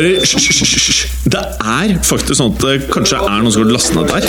[0.00, 1.00] hører Hysj.
[1.30, 4.22] Det er faktisk sånn at det kanskje er noen som har lastet ned der.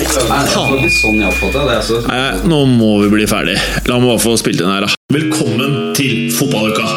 [0.52, 1.22] Sånn.
[1.24, 2.02] Altså.
[2.08, 3.58] Nei, nå må vi bli ferdig.
[3.88, 4.92] La meg bare få spilt inn her, da.
[5.12, 6.88] Velkommen til fotballuka!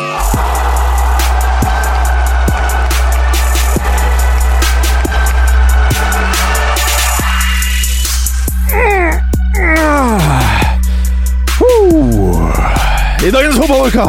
[13.25, 14.09] I dagens fotballuke!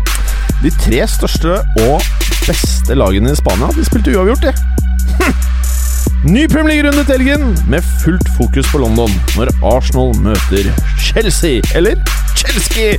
[0.64, 4.52] De tre største og beste lagene i Spania De spilte uavgjort, de.
[6.24, 10.68] Ny Premier League-runde til helgen, med fullt fokus på London når Arsenal møter
[11.00, 11.62] Chelsea.
[11.74, 11.96] Eller
[12.36, 12.98] Chelsea!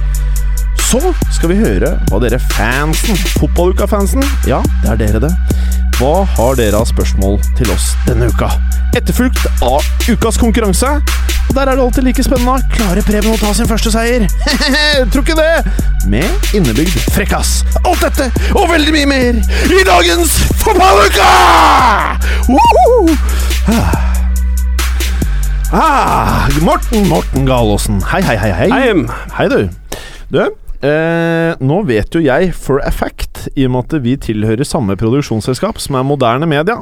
[0.89, 5.31] Så skal vi høre hva dere fansen, fotballuka-fansen, ja, det er dere det.
[5.99, 8.47] Hva har dere av spørsmål til oss denne uka?
[8.97, 10.89] Etterfulgt av ukas konkurranse.
[11.51, 12.63] Og der er det alltid like spennende.
[12.73, 14.25] Klarer Preben å ta sin første seier?
[15.11, 15.73] Tror ikke det!
[16.09, 17.59] Med innebygd frekkas.
[17.85, 21.27] Alt dette og veldig mye mer i dagens Fotballuka!
[22.49, 23.13] Woohoo!
[25.71, 28.01] Ah, Morten Morten Galaasen.
[28.11, 28.51] Hei, hei, hei.
[28.57, 29.05] Hei, Hei.
[29.37, 29.59] hei du.
[30.31, 30.41] Du,
[30.85, 34.97] eh, nå vet jo jeg for a fact, i og med at vi tilhører samme
[34.99, 36.79] produksjonsselskap, som er Moderne Media,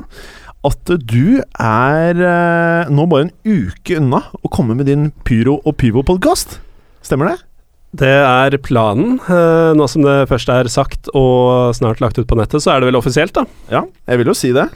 [0.67, 5.77] at du er eh, nå bare en uke unna å komme med din Pyro og
[5.80, 6.58] Pyvo-podkast.
[7.05, 7.38] Stemmer det?
[8.00, 9.16] Det er planen.
[9.23, 12.83] Eh, Nå som det først er sagt og snart lagt ut på nettet, så er
[12.83, 13.47] det vel offisielt, da.
[13.72, 14.67] Ja, jeg vil jo si det.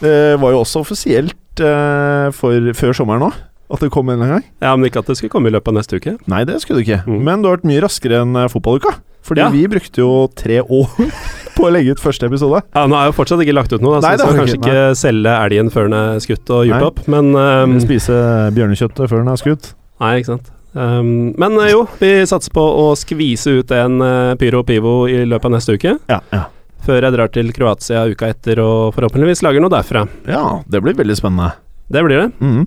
[0.00, 3.36] Det var jo også offisielt eh, for, før sommeren òg,
[3.70, 4.50] at det kom en eller annen gang.
[4.62, 6.16] Ja, Men ikke at det skulle komme i løpet av neste uke.
[6.30, 7.00] Nei, det skulle du ikke.
[7.06, 7.20] Mm.
[7.26, 8.94] Men du har vært mye raskere enn eh, fotballuka.
[9.26, 9.48] Fordi Ja.
[9.50, 10.86] vi brukte jo tre år
[11.56, 12.60] på å legge ut første episode.
[12.76, 14.70] Ja, Nå er jo fortsatt ikke lagt ut noe, så det vi skal kanskje ikke.
[14.70, 18.18] ikke selge elgen før den er skutt og gjort opp, men um, Spise
[18.54, 19.72] bjørnekjøttet før den er skutt.
[20.04, 20.52] Nei, ikke sant.
[20.76, 25.24] Um, men eh, jo, vi satser på å skvise ut en uh, pyro pivo i
[25.26, 25.96] løpet av neste uke.
[26.12, 26.44] Ja, ja.
[26.86, 30.04] Før jeg drar til Kroatia uka etter og forhåpentligvis lager noe derfra.
[30.30, 31.48] ja, det blir veldig spennende.
[31.88, 32.30] Det blir det.
[32.42, 32.66] Mhm.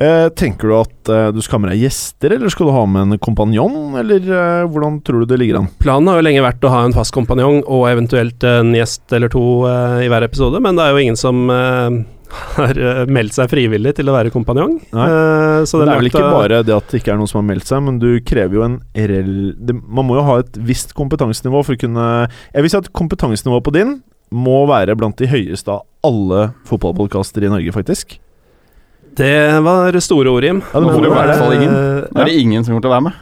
[0.00, 2.84] Eh, tenker du at eh, du skal ha med deg gjester, eller skal du ha
[2.88, 5.66] med en kompanjong, eller eh, hvordan tror du det ligger an?
[5.82, 9.28] Planen har jo lenge vært å ha en fast kompanjong og eventuelt en gjest eller
[9.32, 11.98] to eh, i hver episode, men det er jo ingen som eh,
[12.56, 14.78] har eh, meldt seg frivillig til å være kompanjong.
[14.88, 17.48] Eh, så det er vel ikke bare det at det ikke er noen som har
[17.50, 19.34] meldt seg, men du krever jo en rel...
[19.60, 22.08] Det, man må jo ha et visst kompetansenivå for å kunne
[22.54, 23.98] Jeg vil si at kompetansenivået på din
[24.32, 28.16] må være blant de høyeste av alle fotballpodkaster i Norge, faktisk.
[29.20, 30.60] Det var store ord, Jim.
[30.72, 31.74] Ja, det må jo i hvert fall ingen.
[32.10, 33.14] Da er det ingen som kommer til å være med.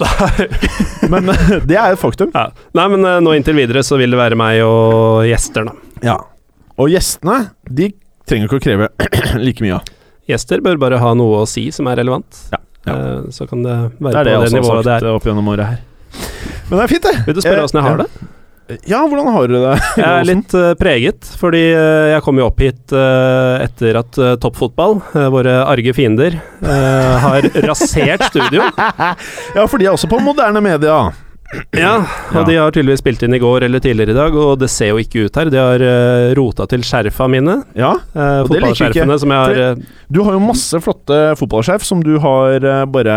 [1.13, 1.31] Men
[1.67, 2.31] det er et faktum.
[2.37, 2.47] ja.
[2.79, 5.75] Nei, men eh, nå inntil videre så vil det være meg og gjester, da.
[6.05, 6.17] Ja.
[6.79, 7.91] Og gjestene, de
[8.29, 8.89] trenger ikke å kreve
[9.47, 9.89] like mye av.
[10.29, 12.43] Gjester bør bare ha noe å si som er relevant.
[12.53, 12.95] Ja, ja.
[12.95, 15.09] Eh, så kan det Det være er det på det også har nivået det sagt
[15.09, 15.15] er.
[15.17, 15.81] opp gjennom året her.
[16.69, 17.17] Men det er fint, det.
[17.27, 18.11] Vil du spørre åssen jeg har det?
[18.85, 19.77] Ja, hvordan har du det?
[19.97, 24.19] Jeg er litt uh, preget, fordi uh, jeg kom jo opp hit uh, etter at
[24.43, 24.99] toppfotball,
[25.33, 28.67] våre arge fiender, har rasert studio.
[28.77, 31.01] Ja, for de er også på moderne media.
[31.73, 31.95] Ja,
[32.35, 32.45] og Ja.
[32.45, 34.99] de har tydeligvis spilt inn i går eller tidligere i dag, og det ser jo
[35.01, 35.49] ikke ut her.
[35.53, 37.63] De har uh, rota til skjerfa mine.
[37.79, 39.83] Ja, Uh, Og det liker ikke, som jeg har uh,
[40.13, 43.15] Du har jo masse flotte fotballskjerf som du har uh, bare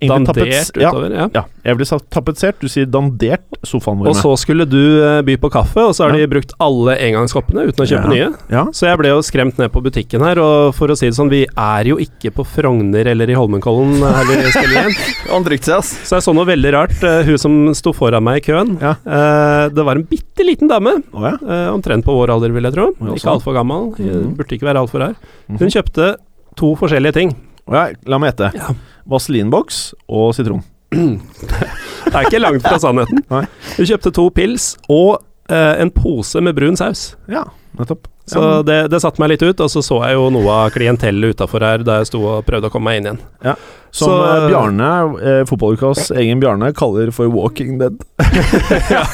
[0.00, 1.10] dandert utover.
[1.16, 1.26] Ja.
[1.34, 2.58] ja, jeg ville sagt tapetsert.
[2.62, 4.78] Du sier dandert sofaen vår Og så skulle du
[5.26, 6.22] by på kaffe, og så har Ja.
[6.24, 8.28] de brukt alle engangskoppene uten å kjøpe nye.
[8.52, 8.64] Ja.
[8.76, 11.32] Så jeg ble jo skremt ned på butikken her, og for å si det sånn,
[11.32, 14.98] vi er jo ikke på Frogner eller i Holmenkollen her vi spiller igjen.
[16.04, 17.00] Så jeg så noe veldig rart.
[17.26, 18.94] hun som sto foran meg i køen, Ja.
[19.04, 21.02] eh, det var en bitte liten dame.
[21.12, 21.34] oh, ja.
[21.40, 22.86] eh, omtrent på vår alder, vil jeg tro.
[23.00, 23.32] Ja, ikke sånn.
[23.38, 23.90] altfor gammel.
[23.98, 24.36] Mhm.
[24.36, 25.14] Burde ikke være altfor rar.
[25.48, 25.58] Mhm.
[25.58, 26.16] Hun kjøpte
[26.56, 27.34] to forskjellige ting.
[27.66, 28.52] Oh, ja, La meg gjette.
[28.54, 28.74] Ja.
[29.08, 30.62] Vaselinboks og sitron.
[30.94, 33.22] Det er ikke langt fra sannheten.
[33.30, 33.44] Nei.
[33.76, 37.16] Hun kjøpte to pils og eh, en pose med brun saus.
[37.28, 37.44] Ja,
[37.78, 38.06] nettopp.
[38.30, 40.70] Så ja, det, det satte meg litt ut, og så så jeg jo noe av
[40.72, 43.20] klientellet utafor her da jeg sto og prøvde å komme meg inn igjen.
[43.92, 44.90] som så- uh, Bjarne,
[45.20, 47.98] eh, fotballukas egen Bjarne, kaller for Walking Dead.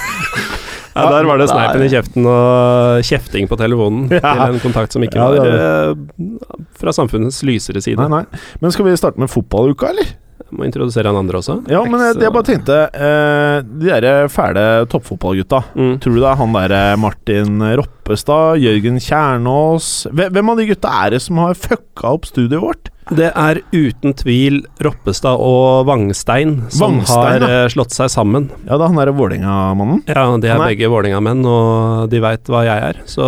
[0.90, 4.32] Ja, der var det sneipen i kjeften og kjefting på telefonen Ja.
[4.34, 7.94] til en kontakt som ikke Ja, var eh, fra samfunnets lysere side.
[8.02, 8.40] Nei, nei.
[8.60, 10.10] Men skal vi starte med fotballuka, eller?
[10.50, 11.58] Jeg må introdusere han andre også.
[11.70, 15.62] Ja, men jeg, jeg bare tenkte eh, De der fæle toppfotballgutta.
[15.78, 15.92] Mm.
[16.02, 20.92] Tror du det er han derre Martin Roppestad, Jørgen Kjernås Hvem hvem av de gutta
[21.04, 22.90] er det som har fucka opp studioet vårt?
[23.10, 27.70] Det er uten tvil Roppestad og Vangstein som Vangstein, har ja.
[27.72, 28.46] slått seg sammen.
[28.68, 30.04] Ja, det er han derre Vålerenga-mannen.
[30.06, 33.26] Ja, de er er- begge Vålerenga-menn, og de veit hva jeg er, så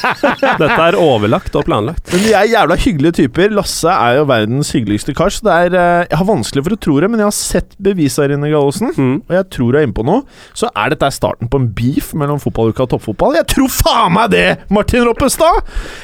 [0.62, 2.10] Dette er overlagt og planlagt.
[2.12, 3.52] Men de er jævla hyggelige typer.
[3.56, 5.32] Lasse er jo verdens hyggeligste kar.
[5.34, 7.76] Så det er, eh, jeg har vanskelig for å tro det, men jeg har sett
[7.82, 8.92] bevis her inne, Gallosen.
[8.96, 9.14] Mm.
[9.28, 10.26] Og jeg tror jeg er inne på noe.
[10.58, 13.38] Så er dette starten på en beef mellom fotballuka og toppfotball.
[13.40, 15.62] Jeg tror faen meg det, Martin Roppestad!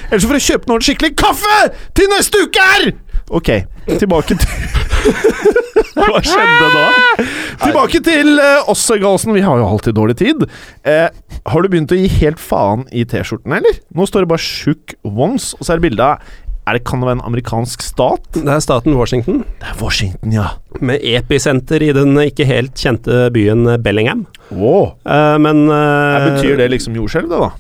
[0.09, 1.61] Ellers får du kjøpe noe skikkelig kaffe
[1.99, 2.91] til neste uke her!
[3.29, 3.53] Ok,
[3.99, 5.55] tilbake til
[6.09, 6.87] Hva skjedde da?
[7.65, 9.35] Tilbake til uh, oss, Galsen.
[9.37, 10.45] Vi har jo alltid dårlig tid.
[10.87, 11.09] Uh,
[11.49, 13.81] har du begynt å gi helt faen i T-skjortene, eller?
[13.95, 16.23] Nå står det bare 'Shook Once', og så er det bilde av
[16.69, 18.27] er det, Kan det være en amerikansk stat?
[18.35, 20.49] Det er staten Washington, Det er Washington, ja.
[20.85, 24.27] med episenter i den ikke helt kjente byen Bellingham.
[24.51, 24.93] Wow.
[25.09, 27.51] Uh, men uh, betyr det liksom jordskjelv, det, da?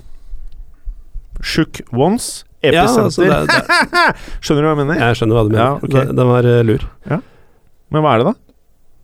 [1.40, 3.62] Shook once, Ja, altså det, det,
[4.42, 5.02] Skjønner du hva jeg mener?
[5.06, 5.64] jeg skjønner hva du mener.
[5.64, 5.92] Ja, ok.
[5.94, 6.64] Det- Den var lur.
[7.06, 7.18] lur.
[7.94, 8.36] Men hva er det, da?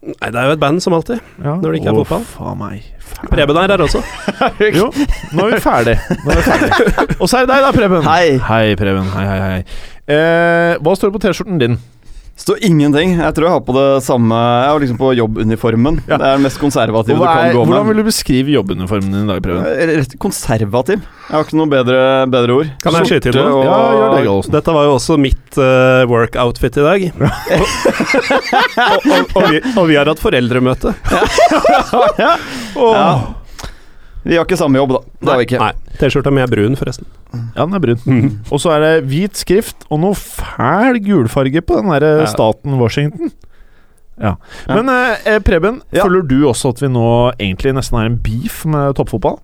[0.04, 1.20] Nei, det er jo et band som alltid.
[1.40, 1.54] Ja.
[1.56, 2.24] Når det ikke er fotball.
[2.28, 2.88] Faen meg.
[3.00, 3.30] Faen.
[3.32, 4.02] Preben her er også.
[4.78, 4.90] Jo,
[5.32, 5.94] nå er vi ferdig.
[6.26, 6.70] Nå er vi ferdig.
[7.22, 8.04] Og så er det deg, da, Preben.
[8.04, 8.34] Hei.
[8.50, 9.08] Hei, Preben.
[9.14, 9.62] Hei, hei, hei.
[10.14, 11.78] Eh, hva står det på T-skjorten din?
[12.34, 13.12] Står ingenting.
[13.14, 16.00] Jeg tror jeg har på det samme Jeg har liksom på jobbuniformen.
[16.08, 16.16] Ja.
[16.18, 17.70] Det er den mest konservative er, du kan gå med.
[17.70, 19.62] hvordan vil du beskrive jobbuniformen din i dag, Preben?
[19.70, 21.04] Eh, Rett konservativ.
[21.28, 22.00] Jeg har ikke noe bedre,
[22.34, 22.72] bedre ord.
[22.82, 23.44] Kan jeg skyte inn det?
[23.46, 23.62] noe?
[23.62, 27.06] og- Ja, gjør det, Dette var jo også mitt uh, work-outfit i dag.
[27.22, 30.94] og, og, og, vi, og vi har hatt foreldremøte.
[32.18, 32.34] ja.
[32.98, 33.16] ja.
[34.24, 35.00] Vi har ikke samme jobb, da.
[35.20, 35.58] Det har vi ikke.
[35.60, 37.06] Nei, T-skjorta mi er brun, forresten.
[37.34, 38.40] Ja, den er brun.
[38.50, 42.26] Og så er det hvit skrift og noe fæl gulfarge på den der Ja.
[42.32, 43.32] staten Washington.
[44.20, 44.36] Ja.
[44.68, 44.74] Ja.
[44.82, 46.04] Men eh, Preben, Ja.
[46.04, 49.40] føler du også at vi nå egentlig nesten er en beef med toppfotball?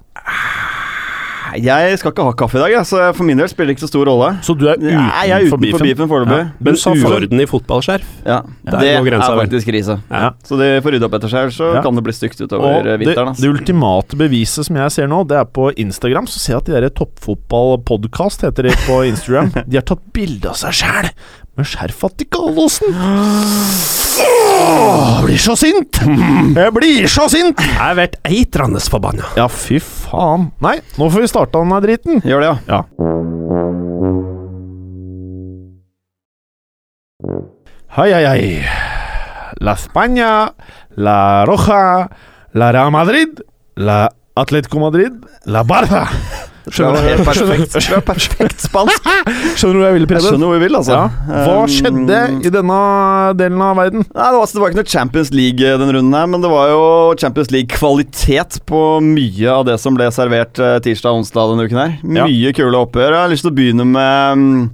[1.59, 3.87] Jeg skal ikke ha kaffe i dag, jeg, så for min del spiller det ikke
[3.87, 4.29] så stor rolle.
[4.47, 5.87] Så du er utenfor uten beefen?
[5.87, 6.39] beefen foreløpig.
[6.39, 6.51] Ja.
[6.61, 9.99] Men Du sa uorden i fotballskjerf Ja, det er faktisk krise.
[10.11, 10.31] Ja.
[10.47, 11.83] Så de får rydde opp etter seg, så Ja.
[11.83, 13.29] kan det bli stygt utover og vinteren.
[13.33, 13.41] altså.
[13.43, 16.27] det ultimate beviset som jeg ser nå, det er på Instagram.
[16.27, 19.51] Så ser jeg at de der Toppfotballpodkast heter de på Instagram.
[19.71, 21.11] De har tatt bilde av seg sjæl
[21.57, 22.95] med skjerfa til Gallosen.
[24.61, 26.01] Åh, Jeg blir så sint!
[26.57, 27.61] Jeg blir så sint!
[27.61, 29.29] Jeg blir eitrende forbanna.
[29.39, 30.51] Ja, fy faen.
[30.65, 32.21] Nei, nå får vi starta denne driten.
[32.27, 32.81] Gjør det, ja.
[32.81, 32.81] Ja.
[37.97, 38.65] Hei, hei, hei.
[39.61, 40.31] La España,
[40.97, 42.09] la Roja,
[42.57, 43.41] la Real Madrid,
[43.77, 45.13] la Atletico Madrid,
[45.45, 46.07] la Barca.
[46.71, 47.25] Det du?
[47.27, 49.09] perfekt, perfekt spansk.
[49.59, 50.97] Skjønner du hva jeg vil, Jeg skjønner hvor jeg vil, altså.
[50.97, 51.09] Ja.
[51.31, 52.79] Hva Um, skjedde i denne
[53.39, 54.05] delen av verden?
[54.07, 56.45] Nei, det, var, altså, det var ikke noe Champions League eh, denne runden her, men
[56.45, 56.85] det var jo
[57.21, 61.83] Champions League-kvalitet på mye av det som ble servert eh, tirsdag og onsdag denne uken
[61.83, 61.93] her.
[62.01, 62.31] Ja.
[62.31, 63.17] Mye kule oppgjør.
[63.17, 64.65] Jeg har lyst til å begynne med mm,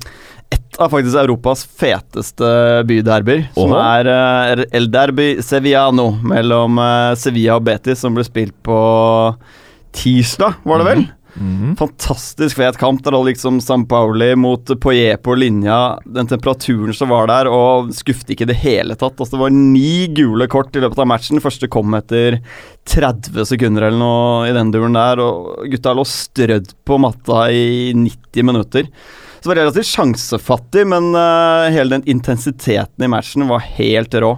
[0.57, 2.53] et av faktisk Europas feteste
[2.87, 6.81] byderbyer, som er eh, El Derby Sevillano mellom
[7.19, 8.81] Sevilla og Betis, som ble spilt på
[9.97, 11.07] tirsdag, var det vel?
[11.79, 13.03] Fantastisk fet kamp.
[13.05, 15.99] Der hadde liksom Pauli mot Poyet på linja.
[16.05, 19.19] Den temperaturen som var der, og skuffet ikke i det hele tatt.
[19.19, 21.43] Altså, det var ni gule kort i løpet av matchen.
[21.45, 22.41] Første kom etter
[22.89, 25.21] 30 sekunder eller noe i den duren der.
[25.23, 28.91] Og gutta lå strødd på matta i 90 minutter.
[29.37, 34.33] Så det var relativt sjansefattig, men uh, hele den intensiteten i matchen var helt rå.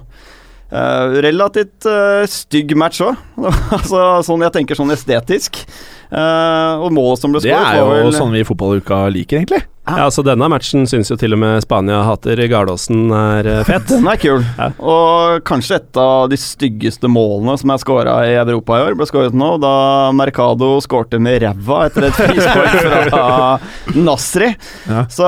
[0.69, 3.17] Uh, relativt uh, stygg match òg.
[3.77, 5.63] altså, sånn jeg tenker sånn estetisk.
[6.11, 9.43] Eh, og målet som ble skåret, Det er jo vel sånn vi i fotballuka liker,
[9.43, 9.65] egentlig.
[9.89, 13.87] Ja, altså Denne matchen syns jo til og med Spania hater Gardåsen er fett.
[13.95, 14.43] Den er kul.
[14.59, 14.67] Ja.
[14.85, 19.07] Og kanskje et av de styggeste målene som er skåra i Europa i år, ble
[19.09, 19.73] skåret nå, da
[20.13, 22.77] Mercado skårte med ræva etter et frispark
[23.09, 23.25] fra
[24.09, 24.51] Nasri.
[24.91, 25.07] Ja.
[25.09, 25.25] Så,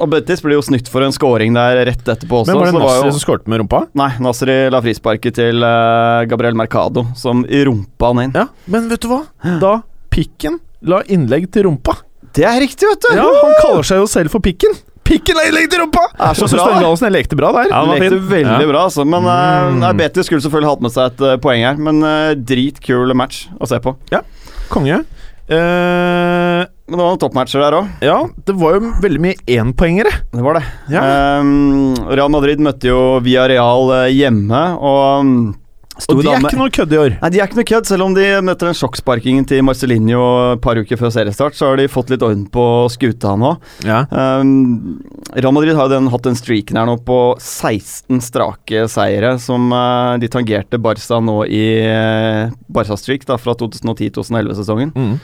[0.00, 2.54] og Betis ble jo snytt for en scoring der rett etterpå også.
[2.54, 3.82] Men var det så Nasri jo- som skårte med rumpa?
[4.00, 8.34] Nei, Nasri la frisparket til eh, Gabriel Mercado, som rumpa han inn.
[8.40, 9.20] Ja, men vet du hva?
[9.60, 9.76] Da
[10.18, 11.94] Pikken la innlegg til rumpa.
[12.34, 13.14] Det er riktig, vet du!
[13.16, 14.74] Ja, han kaller seg jo selv for Pikken.
[15.08, 16.02] Pikken la innlegg til rumpa!
[16.18, 16.80] Er så bra, Stein da.
[16.82, 17.70] Gallosen, lekte bra der.
[17.70, 18.68] Ja, han Lekte veldig Ja.
[18.68, 19.06] bra, altså.
[19.08, 21.78] Men uh, Betty skulle selvfølgelig hatt med seg et uh, poeng her.
[21.80, 23.94] Men uh, dritkul match å se på.
[24.12, 24.20] Ja,
[24.68, 25.00] Konge.
[25.48, 27.86] Uh, Men det var noen toppmatcher der òg.
[28.04, 30.12] ja, det var jo veldig mye énpoengere.
[30.34, 30.64] Det var det.
[30.92, 31.00] Ja.
[31.40, 35.67] Ehm, Real Madrid møtte jo Via Real hjemme, og um, sto
[36.06, 37.16] Og de er ikke noe kødd i år.
[37.18, 40.22] Nei, De er ikke noe kødd, selv om de møter den sjokksparkingen til Marcelinho
[40.54, 43.56] et par uker før seriestart, så har de fått litt orden på skuta nå.
[43.86, 44.04] Ja.
[44.12, 45.00] Um,
[45.34, 49.68] Real Madrid har jo den, hatt den streaken her nå på 16 strake seire, som
[49.74, 54.94] uh, de tangerte Barca nå i uh, Barca-streak da, fra 2010-2011-sesongen.
[54.94, 55.18] Mm.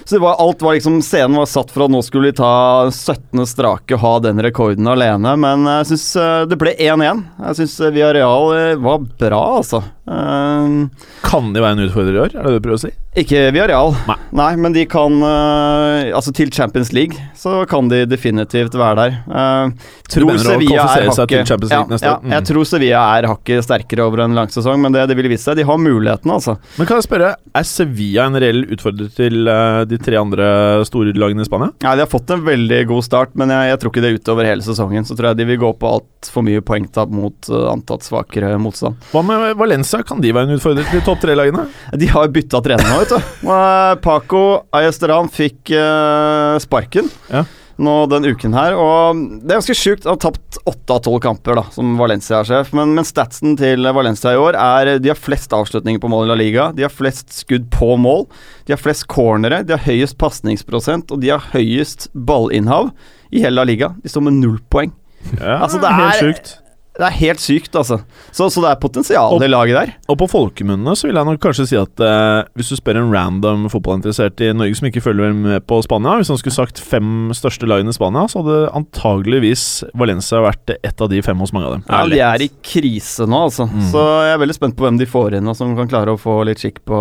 [0.00, 2.88] Så det var, alt var liksom Scenen var satt for at nå skulle de ta
[2.88, 3.42] 17.
[3.46, 6.06] strake og ha den rekorden alene, men jeg syns
[6.50, 7.20] det ble 1-1.
[7.44, 9.82] Jeg syns Via Real var bra, altså.
[10.10, 12.94] Eh, Kan de være en utfordrer i år, er det det du prøver å si?
[13.18, 14.14] ikke Villarreal, Nei.
[14.38, 19.14] nei, men de kan uh, Altså til Champions League så kan de definitivt være der.
[19.26, 19.72] Uh,
[20.12, 22.12] tror Sevilla er hakket ja, ja.
[22.20, 22.34] Mm.
[22.34, 25.48] Jeg tror Sevilla er hakket sterkere over en lang sesong, men det, det vil vise
[25.48, 25.56] seg.
[25.56, 26.58] De har mulighetene, altså.
[26.76, 30.50] Men kan jeg spørre, er Sevilla en reell utfordrer til uh, de tre andre
[30.86, 31.72] store lagene i Spania?
[31.80, 34.20] Ja, De har fått en veldig god start, men jeg, jeg tror ikke det er
[34.20, 35.08] utover hele sesongen.
[35.08, 39.00] Så tror jeg de vil gå på altfor mye poengtap mot antatt svakere motstand.
[39.14, 41.66] Hva med Valencia, kan de være en utfordrer til topp tre-lagene?
[41.98, 43.30] De har bytta trener nå, vet du.
[43.50, 44.42] Og Paco
[44.76, 47.44] Ayesteran fikk eh, sparken Ja.
[47.80, 48.74] nå den uken her.
[48.76, 50.04] Og det er ganske sjukt.
[50.04, 52.74] Han har tapt åtte av tolv kamper da, som Valencia-sjef.
[52.76, 56.30] Men, men statsen til Valencia i år er de har flest avslutninger på mål i
[56.32, 56.66] La Liga.
[56.76, 58.26] De har flest skudd på mål.
[58.68, 59.62] De har flest cornere.
[59.64, 62.90] De har høyest pasningsprosent, og de har høyest ballinnhav
[63.32, 63.94] i hele La Liga.
[64.04, 64.92] De står med null poeng.
[65.38, 66.52] Ja, Altså, det helt er- sjukt.
[66.98, 68.00] Det er helt sykt, altså.
[68.34, 69.92] Så, så det er potensial i laget der.
[70.10, 73.12] Og på folkemunne så vil jeg nok kanskje si at eh, hvis du spør en
[73.14, 77.30] random fotballinteressert i Norge som ikke følger med på Spania Hvis han skulle sagt fem
[77.36, 81.70] største lagene i Spania, så hadde antageligvis Valencia vært et av de fem hos mange
[81.70, 81.86] av dem.
[81.86, 83.68] Ja, De er i krise nå, altså.
[83.70, 83.86] Mm.
[83.92, 86.20] Så jeg er veldig spent på hvem de får inn, og som kan klare å
[86.20, 87.00] få litt skikk på,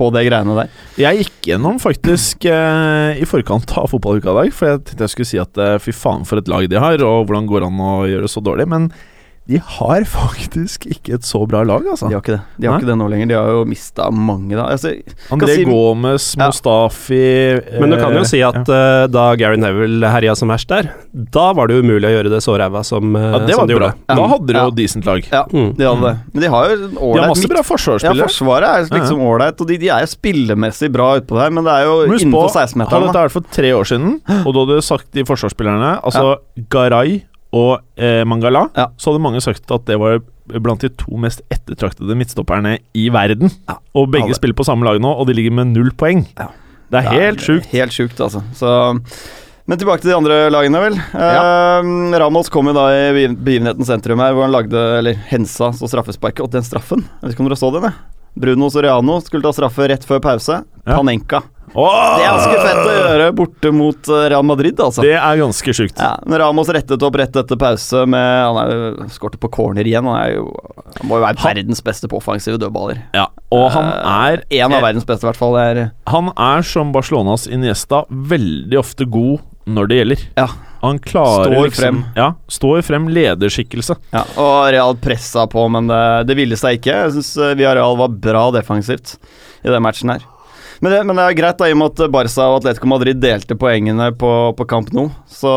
[0.00, 0.72] på det greiene der.
[1.00, 5.14] Jeg gikk gjennom faktisk eh, i forkant av fotballuka i dag, for jeg tenkte jeg
[5.14, 7.70] skulle si at eh, fy faen for et lag de har, og hvordan går det
[7.70, 8.68] an å gjøre det så dårlig.
[8.72, 8.88] Men
[9.48, 12.06] de har faktisk ikke et så bra lag, altså.
[12.08, 12.82] De har ikke det De har Nei.
[12.82, 13.28] ikke det nå lenger.
[13.28, 14.66] De har jo mista mange, da.
[14.70, 14.92] Altså,
[15.32, 16.46] André si- Gomez, Ja.
[16.46, 20.68] Mustafi Men du kan jo eh, si at eh, da Gary Neville herja som verst
[20.70, 23.60] der, da var det umulig å gjøre det så ræva som, eh, Ja, det som
[23.62, 23.88] var de bra.
[23.90, 24.06] gjorde.
[24.06, 24.70] Da hadde de jo Ja.
[24.70, 25.26] decent lag.
[25.32, 25.76] ja, Mm.
[25.76, 26.18] de hadde det.
[26.32, 28.28] Men de har jo ålreit De har masse bra bra Ja, forsvarsspillere.
[28.30, 31.72] Forsvaret er liksom ålreit, og de, de er jo spillemessig bra utpå der, men det
[31.72, 33.02] er jo innenfor 16-meteren.
[33.02, 33.26] dette da.
[33.26, 36.36] vært for tre år siden, og du hadde sagt de forsvarsspillerne, altså
[36.70, 38.88] Garay og eh, Mangala, Ja.
[38.96, 40.20] så hadde mange sagt at det var
[40.60, 43.50] blant de to mest ettertraktede midtstopperne i verden.
[43.68, 43.76] Ja.
[43.94, 44.34] Og begge Alle.
[44.38, 46.24] spiller på samme lag nå, og de ligger med null poeng.
[46.38, 46.48] Ja.
[46.90, 47.66] Det er helt sjukt.
[47.70, 48.42] Helt sjukt, altså.
[48.58, 48.70] Så
[49.70, 50.96] men tilbake til de andre lagene, vel.
[50.98, 55.68] Eh, Ramos kom jo da i begiv- begivenhetens sentrum her, hvor han lagde, eller hensa,
[55.76, 56.42] så straffesparket.
[56.42, 57.86] Og den straffen, jeg vet ikke om dere så den?
[57.86, 57.94] jeg?
[58.40, 60.64] Bruno Soriano skulle ta straffe rett før pause.
[60.86, 60.96] Ja.
[60.96, 61.42] Panenka.
[61.74, 62.16] Åh!
[62.18, 65.04] Det er ganske fett å gjøre borte mot eh, Real Madrid, altså.
[65.06, 66.00] Det er ganske sjukt.
[66.00, 69.86] Ja, men Ramos rettet opp rett etter pause med Han er jo skårte på corner
[69.86, 70.08] igjen.
[70.10, 70.48] Han, er jo,
[70.98, 73.04] han må jo være verdens beste på offensive dødballer.
[73.16, 75.56] Ja, og han er Eh, En av verdens beste, i hvert fall.
[76.10, 79.38] Han er som Barcelonas Iniesta, veldig ofte god
[79.70, 80.24] når det gjelder.
[80.40, 80.48] Ja.
[80.80, 81.98] Han klarer Står liksom frem.
[82.16, 83.96] Ja, står frem lederskikkelse.
[84.14, 86.00] Ja, og Real pressa på, men det,
[86.30, 86.96] det ville seg ikke.
[87.04, 89.18] Jeg syns Villarreal var bra defensivt
[89.62, 90.24] i den matchen her.
[90.80, 93.18] Men det, men det er greit, da, i og med at Barca og Atletico Madrid
[93.20, 95.10] delte poengene på, på Camp Nou.
[95.28, 95.50] Så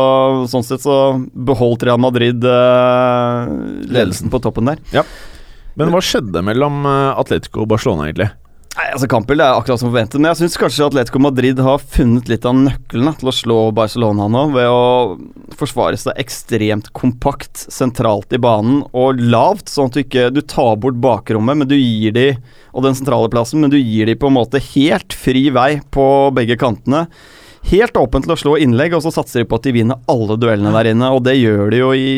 [0.52, 0.96] sånn sett så
[1.32, 3.54] beholdt Real Madrid eh,
[3.88, 4.82] ledelsen på toppen der.
[5.80, 8.28] Men hva skjedde mellom eh, Atletico og Barcelona, egentlig?
[8.74, 12.26] Nei, altså Kampbildet er akkurat som forventet, men jeg syns kanskje Atletico Madrid har funnet
[12.26, 18.34] litt av nøkkelen til å slå Barcelona nå, ved å forsvare seg ekstremt kompakt sentralt
[18.34, 22.16] i banen og lavt, sånn at du ikke du tar bort bakrommet, men du gir
[22.16, 22.26] de
[22.74, 26.08] og den sentrale plassen, men du gir de på en måte helt fri vei på
[26.34, 27.06] begge kantene.
[27.70, 30.36] Helt åpen til å slå innlegg, og så satser de på at de vinner alle
[30.36, 31.08] duellene der inne.
[31.16, 32.08] Og det gjør de jo i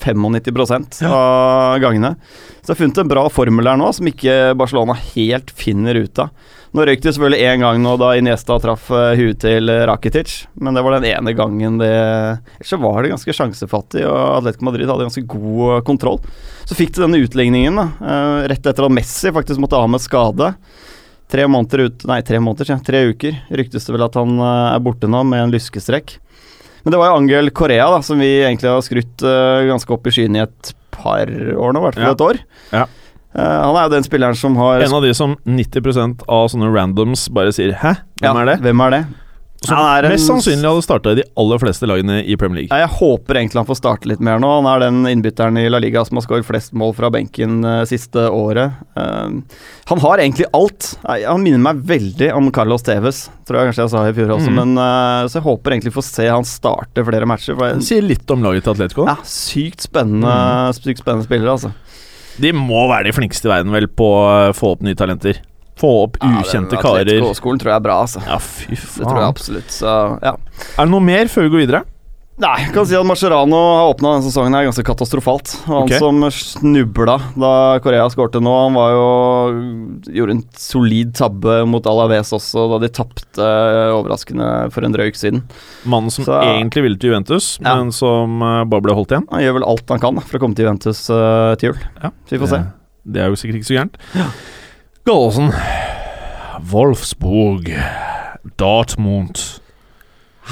[0.00, 2.14] 95% av gangene.
[2.60, 6.20] Så jeg har funnet en bra formel her nå, som ikke Barcelona helt finner ut
[6.20, 6.34] av.
[6.70, 10.76] Nå røyk det selvfølgelig én gang nå da Iniesta traff eh, huet til Rakitic, men
[10.76, 14.86] det var den ene gangen det Ellers så var det ganske sjansefattig, og Atletico Madrid
[14.86, 16.20] hadde ganske god eh, kontroll.
[16.68, 20.04] Så fikk de denne utligningen, da, eh, rett etter at Messi faktisk måtte av med
[20.04, 20.52] skade.
[21.30, 22.80] Tre måneder ut Nei, tre måneder, sier.
[22.84, 23.36] Tre uker.
[23.60, 26.16] Ryktes det vel at han eh, er borte nå med en lyskestrekk.
[26.82, 30.06] Men det var jo Angel Korea da, som vi egentlig har skrutt uh, ganske opp
[30.08, 32.12] i skyene i et par år nå, i hvert fall Ja.
[32.16, 32.38] et år.
[32.72, 32.84] Ja.
[33.36, 36.70] Uh, han er jo den spilleren som har En av de som 90% av sånne
[36.72, 39.02] randoms bare sier 'hæ, hvem Ja, er det?' Hvem er det?
[39.60, 42.78] Som en- mest sannsynlig hadde starta i de aller fleste lagene i Premier League.
[42.80, 44.48] Jeg håper egentlig han får starte litt mer nå.
[44.62, 47.84] Han er den innbytteren i La Liga som har skåret flest mål fra benken uh,
[47.84, 48.72] siste året.
[48.96, 49.42] Uh,
[49.90, 50.94] han har egentlig alt.
[51.04, 54.48] Han minner meg veldig om Carlos Tevez, tror jeg kanskje jeg sa i fjor også.
[54.48, 54.56] Mm.
[54.62, 57.58] Men, uh, så jeg håper egentlig få se han starte flere matcher.
[57.60, 59.06] For sier litt om laget til Atletico.
[59.12, 60.72] ja, sykt spennende, Mm.
[60.80, 61.74] sykt spennende spillere, altså.
[62.40, 65.36] De må være de flinkeste i verden vel på å få opp nye talenter.
[65.80, 67.06] Få opp ukjente karer.
[67.08, 68.24] Atletico-skolen tror jeg er bra, altså.
[68.26, 68.98] Ja, fy faen.
[68.98, 69.72] Det tror jeg absolutt.
[69.80, 70.36] Så ja.
[70.76, 71.86] Er det noe mer før vi går videre?
[72.40, 75.52] Nei, jeg kan si at Mascherano har åpna denne sesongen her ganske katastrofalt.
[75.66, 75.98] Han okay.
[76.00, 77.50] som snubla da
[77.84, 79.08] Korea skårte nå, han var jo
[80.16, 83.48] Gjorde en solid tabbe mot Alaves også, da de tapte
[83.92, 85.42] overraskende for en drøy uke siden.
[85.84, 87.76] Mannen som Så- egentlig ville til Juventus, Ja.
[87.76, 89.28] men som eh, bare ble holdt igjen.
[89.30, 91.78] Han gjør vel alt han kan for å komme til Juventus uh, til jul.
[92.02, 92.10] Ja.
[92.24, 92.62] Så vi får se.
[93.04, 94.00] Det, er jo sikkert ikke så gærent.
[95.06, 95.52] Gallosen.
[96.70, 97.70] Wolfsburg.
[98.60, 99.38] Dortmund.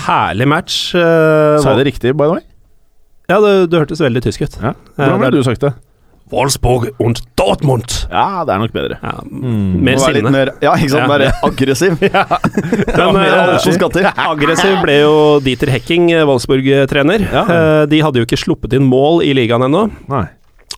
[0.06, 0.78] Herlig match.
[0.94, 2.44] Uh, Sa jeg det riktig, by the way?
[3.28, 4.56] Ja, det, det hørtes veldig tysk ut.
[4.62, 4.72] Ja.
[4.96, 5.74] Hvordan ville du sagt det?
[6.28, 7.88] Wolfsburg und Dortmund.
[8.12, 8.98] Ja, det er nok bedre.
[9.02, 9.78] Ja, Mm.
[9.84, 10.30] mer sinne.
[10.30, 11.02] mer, ja, ikke sant.
[11.02, 11.08] Ja.
[11.08, 11.94] Være aggressiv.
[12.02, 14.12] Men, mer eh.
[14.32, 15.14] Aggressiv ble jo
[15.44, 17.24] Dieter Hecking, eh, Wolfsburg-trener.
[17.32, 17.44] Ja.
[17.48, 19.86] Eh, De hadde jo ikke sluppet inn mål i ligaen ennå.
[20.08, 20.26] Nei.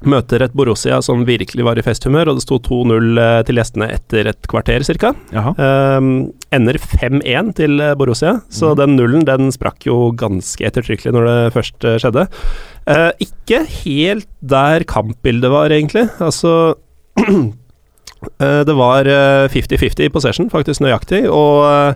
[0.08, 3.90] Møter et Borussia som virkelig var i festhumør, og det sto 2-0 eh, til gjestene
[3.92, 5.12] etter et kvarter ca.
[5.34, 11.28] Um, ender 5-1 til eh, Borussia, så den nullen den sprakk jo ganske ettertrykkelig når
[11.28, 12.26] det først eh, skjedde.
[12.88, 16.08] Uh, ikke helt der kampbildet var, egentlig.
[16.18, 16.54] Altså
[17.20, 17.50] uh,
[18.68, 21.94] Det var eh, 50-50 i possession, faktisk nøyaktig, og eh,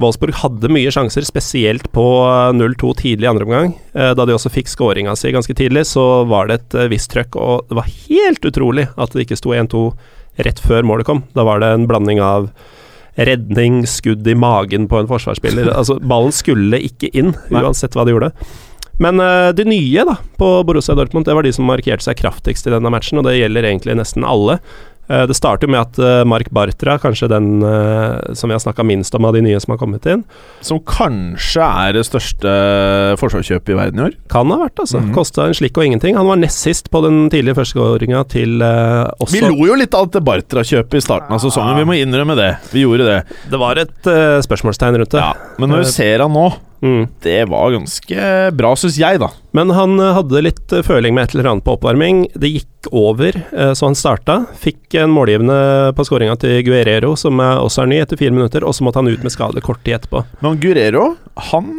[0.00, 3.74] Wolfsburg hadde mye sjanser, spesielt på eh, 0-2 tidlig i andre omgang.
[3.94, 7.12] Eh, Da de også fikk skåringa si ganske tidlig, så var det et eh, visst
[7.14, 9.84] trøkk, og det var helt utrolig at det ikke sto 1-2
[10.40, 11.24] rett før målet kom.
[11.36, 12.48] Da var det en blanding av
[13.20, 15.70] redning, skudd i magen på en forsvarsspiller.
[15.78, 18.32] altså, ballen skulle ikke inn, uansett hva de gjorde.
[19.00, 22.68] Men eh, de nye da, på Borussia Dortmund, det var de som markerte seg kraftigst
[22.68, 24.58] i denne matchen, og det gjelder egentlig nesten alle.
[25.10, 28.62] Eh, det starter jo med at eh, Mark Bartra, kanskje den eh, som vi har
[28.62, 30.22] snakka minst om av de nye som har kommet inn,
[30.62, 32.52] Som kanskje er det største
[33.18, 34.16] forsvarskjøpet i verden i år.
[34.30, 35.00] kan ha vært, altså.
[35.00, 35.12] Mhm.
[35.16, 36.16] Kosta en slikk og ingenting.
[36.16, 39.94] Han var nest sist på den tidlige førsteåringa til uh, også Vi lo jo litt
[39.96, 42.50] av dette Bartra-kjøpet i starten av sesongen, vi må innrømme det.
[42.70, 43.20] Vi gjorde det.
[43.50, 45.24] Det var et uh, spørsmålstegn rundt det.
[45.24, 46.50] Ja, Men når vi ser han nå,
[46.82, 47.08] Mm.
[47.22, 49.28] det var ganske bra, syns jeg, da.
[49.56, 52.22] Men han eh, hadde litt eh, føling med et eller annet på oppvarming.
[52.38, 54.38] Det gikk over, eh, så han starta.
[54.62, 58.76] Fikk en målgivende på skåringa til Guerrero, som også er ny, etter fire minutter, og
[58.76, 60.24] så måtte han ut med skade kort tid etterpå.
[60.44, 61.10] Men Guerrero,
[61.50, 61.72] han,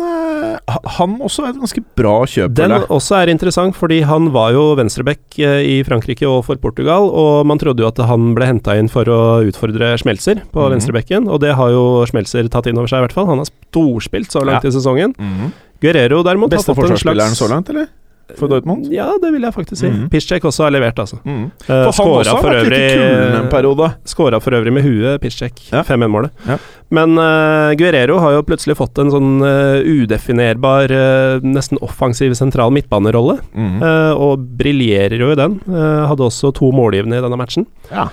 [0.97, 2.53] han også er et ganske bra kjøp.
[2.57, 2.87] Den eller?
[2.93, 7.45] også er interessant, fordi han var jo venstreback eh, i Frankrike og for Portugal, og
[7.45, 10.71] man trodde jo at han ble henta inn for å utfordre Schmelzer på Mhm.
[10.75, 13.27] venstrebekken, og det har jo Schmelzer tatt inn over seg, i hvert fall.
[13.27, 14.69] Han har storspilt så langt Ja.
[14.69, 15.15] i sesongen.
[15.17, 15.51] Mhm.
[15.81, 17.87] Guerrero derimot Beste forsvarsspilleren så langt, eller?
[18.39, 18.87] For Dortmund?
[18.93, 19.89] Ja, det vil jeg faktisk si.
[19.89, 20.09] Mhm.
[20.11, 21.19] Piszczek også har levert, altså.
[21.25, 21.45] Mm.
[21.45, 25.59] Eh, For han skåra for øvrig for øvrig med huet, Piszczek.
[25.71, 25.83] Ja.
[25.83, 26.31] 5-1-målet.
[26.47, 26.57] Ja.
[26.91, 32.71] Men uh, Guerrero har jo plutselig fått en sånn uh, udefinerbar, uh, nesten offensiv sentral
[32.75, 35.59] midtbanerolle, eh, og briljerer jo i den.
[35.67, 37.65] Eh, hadde også to målgivende i denne matchen.
[37.91, 38.09] Ja.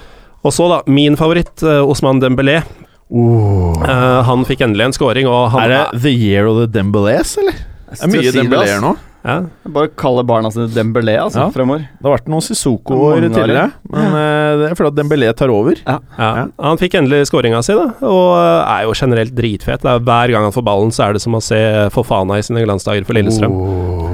[0.47, 2.61] Og så, da, min favoritt, Osman Dembélé.
[3.09, 7.37] Eh, han fikk endelig en scoring, og han Er det The Year of the Dembélés,
[7.41, 7.57] eller?
[7.89, 8.97] Det er mye Si Dembélé nå.
[9.29, 9.37] Ja,
[9.75, 11.49] Bare kalle barna sine Dembélé, altså, Ja.
[11.55, 11.85] fremover.
[11.99, 15.31] Det har vært noen Sissoko Mange år tidligere, men eh, det er fordi at Dembélé
[15.37, 15.77] tar over.
[15.87, 16.47] Ja, Ja.
[16.59, 19.85] Han fikk endelig skåringa si, da, og eh, er jo generelt dritfet.
[19.85, 21.61] Det er Hver gang han får ballen, så er det som å se
[21.95, 23.53] Fofana i sine glansdager for Lillestrøm.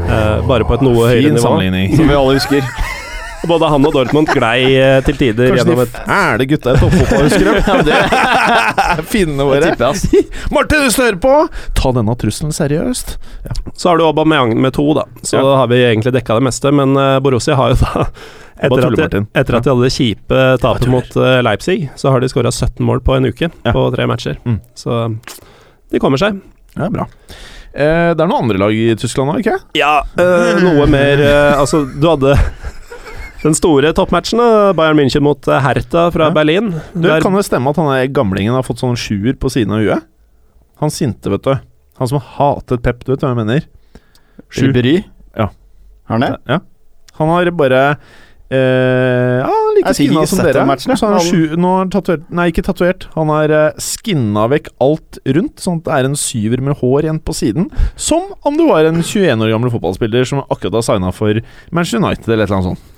[0.09, 1.47] Eh, bare på et noe høyere Fin nivå.
[1.47, 1.97] sammenligning.
[1.97, 2.63] Som vi alle husker.
[3.49, 6.81] Både han og Dortmund glei eh, til tider Kanskje gjennom de et fæle gutta i
[6.81, 7.99] toppfotball husker det.
[7.99, 9.73] Ja, det Finnene våre.
[10.55, 11.35] Martin, hvis du hører på,
[11.77, 13.17] ta denne trusselen seriøst.
[13.75, 15.05] Så har du Aubameyang med to, da.
[15.23, 15.45] Så Ja.
[15.47, 16.73] da har vi egentlig dekka det meste.
[16.73, 18.07] Men eh, Borussia har jo da
[18.65, 22.23] etter at, de, etter at de hadde det kjipe tapet mot eh, Leipzig, så har
[22.23, 23.73] de skåra 17 mål på en uke Ja.
[23.75, 24.39] på tre matcher.
[24.47, 24.61] Mm.
[24.79, 25.01] Så
[25.91, 26.39] de kommer seg.
[26.79, 27.09] Ja, bra.
[27.75, 31.57] Eh, det er noen andre lag i Tyskland òg, ikke Ja, eh, noe mer eh,
[31.59, 32.37] Altså, du hadde
[33.45, 34.41] den store toppmatchen,
[34.79, 36.35] Bayern München mot eh, Hertha fra Ja.
[36.35, 36.73] Berlin.
[36.95, 39.73] Du, Der- Kan det stemme at han er gamlingen har fått sånn sjuer på siden
[39.77, 40.05] av huet?
[40.81, 41.55] Han sinte, vet du.
[42.01, 43.67] Han som hatet Pep, du vet hva jeg mener?
[44.51, 44.67] Sju.
[44.73, 45.05] Ribéry?
[45.37, 45.51] Ja.
[46.09, 46.33] Har han det?
[46.51, 46.59] Ja.
[47.21, 47.83] Han har bare
[48.51, 50.65] eh, Ja, han er like Jeg fikk skinna som sett dere.
[50.67, 50.97] matchen.
[50.99, 53.07] Så han har sju, nå har han tatovert Nei, ikke tatovert.
[53.15, 57.07] Han har uh, skinna vekk alt rundt, sånn at det er en syver med hår
[57.07, 57.69] igjen på siden.
[57.97, 62.03] Som om du var en 21 år gammel fotballspiller som akkurat har signa for Manchester
[62.03, 62.91] United eller et eller annet sånt.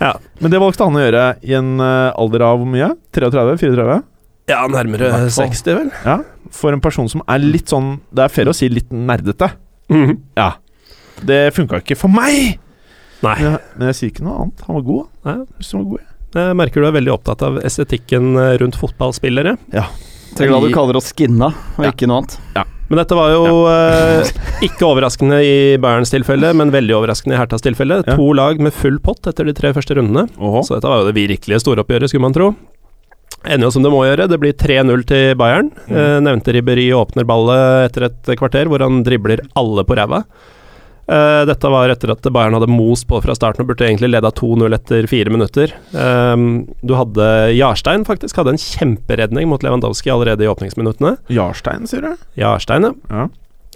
[0.00, 0.12] Ja.
[0.40, 2.92] Men det valgte han å gjøre i en eh, alder av hvor mye?
[3.16, 3.56] 33?
[3.64, 3.98] 34?
[4.48, 5.50] ja, nærmere I hvert fall.
[5.52, 5.90] 60, vel.
[6.06, 6.18] Ja.
[6.54, 9.50] For en person som er litt sånn Det er fair å si litt nerdete.
[9.92, 10.14] Mhm.
[10.38, 10.52] Ja.
[11.20, 12.58] Det funka ikke for meg!
[13.24, 13.34] Nei.
[13.34, 14.60] Men jeg, men jeg sier ikke noe annet.
[14.68, 15.06] Han var god.
[15.26, 15.34] Nei.
[15.34, 16.14] Han var god, ja.
[16.38, 19.56] Jeg merker du er veldig opptatt av estetikken eh, rundt fotballspillere.
[19.74, 19.86] Ja.
[20.36, 21.90] Så glad du kaller oss skinna, og Ja.
[21.90, 22.38] ikke noe annet.
[22.88, 24.30] Men dette var jo eh,
[24.64, 28.00] ikke overraskende i Bayerns tilfelle, men veldig overraskende i Hertas tilfelle.
[28.06, 28.16] Ja.
[28.16, 30.24] To lag med full pott etter de tre første rundene.
[30.40, 30.64] Oho.
[30.64, 32.52] Så dette var jo det virkelige storoppgjøret, skulle man tro.
[33.44, 34.26] Ender jo som det må gjøre.
[34.32, 35.68] Det blir 3-0 til Bayern.
[35.86, 35.96] Mm.
[36.00, 40.24] Eh, nevnte Ribberi åpner ballet etter et kvarter, hvor han dribler alle på ræva.
[41.08, 44.28] Eh, dette var etter at Bayern hadde most på fra starten og burde egentlig leda
[44.36, 45.72] 2-0 etter fire minutter.
[45.96, 51.16] Um, du hadde Jarstein faktisk hadde en kjemperedning mot Lewandowski allerede i åpningsminuttene.
[51.32, 52.26] Jarstein, sier du?
[52.40, 52.94] Jarstein, ja.
[53.08, 53.28] Ja.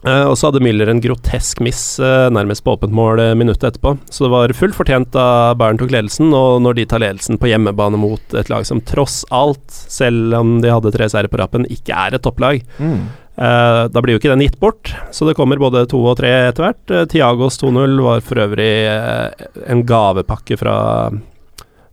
[0.02, 3.94] Uh, og så hadde Müller en grotesk miss uh, nærmest på åpent mål minuttet etterpå.
[4.10, 7.48] Så det var fullt fortjent da Bayern tok ledelsen, og når de tar ledelsen på
[7.48, 11.64] hjemmebane mot et lag som tross alt, selv om de hadde tre seire på rappen,
[11.70, 13.06] ikke er et topplag, Mm.
[13.36, 14.92] Eh, da blir jo ikke den gitt bort.
[15.14, 16.82] Så det kommer både to og tre etter hvert.
[16.90, 20.76] Eh, Tiagos 2-0 var for øvrig eh, en gavepakke fra,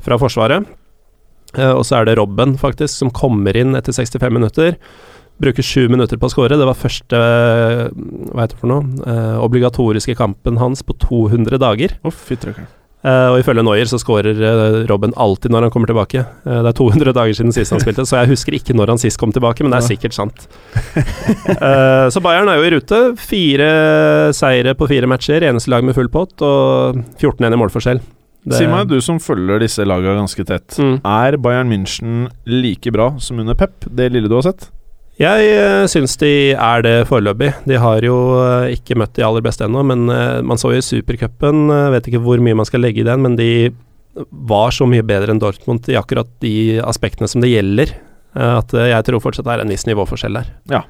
[0.04, 0.75] fra Forsvaret.
[1.49, 4.75] Og så er det Robben, faktisk, som kommer inn etter 65 minutter.
[5.41, 6.60] Bruker sju minutter på å skåre.
[6.62, 11.97] Det var første hva heter det for noe, obligatoriske kampen hans på 200 dager.
[12.06, 12.13] Å,
[12.99, 16.25] Eh, og ifølge Noyer så skårer uh, Robben alltid når han kommer tilbake.
[16.43, 18.99] Uh, det er 200 dager siden sist han spilte, så jeg husker ikke når han
[18.99, 20.47] sist kom tilbake, men det er sikkert sant.
[20.99, 22.99] Eh, så Bayern er jo i rute.
[23.19, 23.69] Fire
[24.35, 28.01] seire på fire matcher, eneste lag med full pott, og 14-1 i målforskjell.
[28.49, 30.77] Det- Si meg, du som følger disse lagene ganske tett.
[30.79, 30.99] Mm.
[31.05, 34.69] Er Bayern München like bra som under Pep, det lille du har sett?
[35.19, 37.51] Jeg uh, syns de er det foreløpig.
[37.67, 40.79] De har jo eh, ikke møtt de aller beste ennå, men eh, man så jo
[40.79, 43.49] i supercupen, vet ikke hvor mye man skal legge i den, men de
[44.29, 47.93] var så mye bedre enn Dortmund i akkurat de aspektene som det gjelder,
[48.36, 50.49] eh, at eh, jeg tror fortsatt det er en viss nivåforskjell der.
[50.71, 50.84] Ja.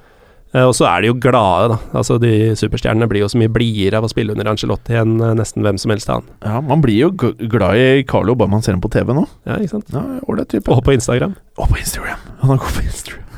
[0.53, 1.77] Eh, og så er de jo glade, da.
[1.99, 5.35] Altså De superstjernene blir jo så mye blidere av å spille under Angelotti enn eh,
[5.37, 6.29] nesten hvem som helst annen.
[6.45, 9.27] Ja, Man blir jo glad i Carlo bare man ser ham på TV nå.
[9.45, 9.93] Ja, ikke sant?
[9.93, 10.05] Ja.
[10.25, 11.37] Og på Instagram.
[11.59, 12.29] Og på Instagram.
[12.41, 13.28] Han er god på Instagram.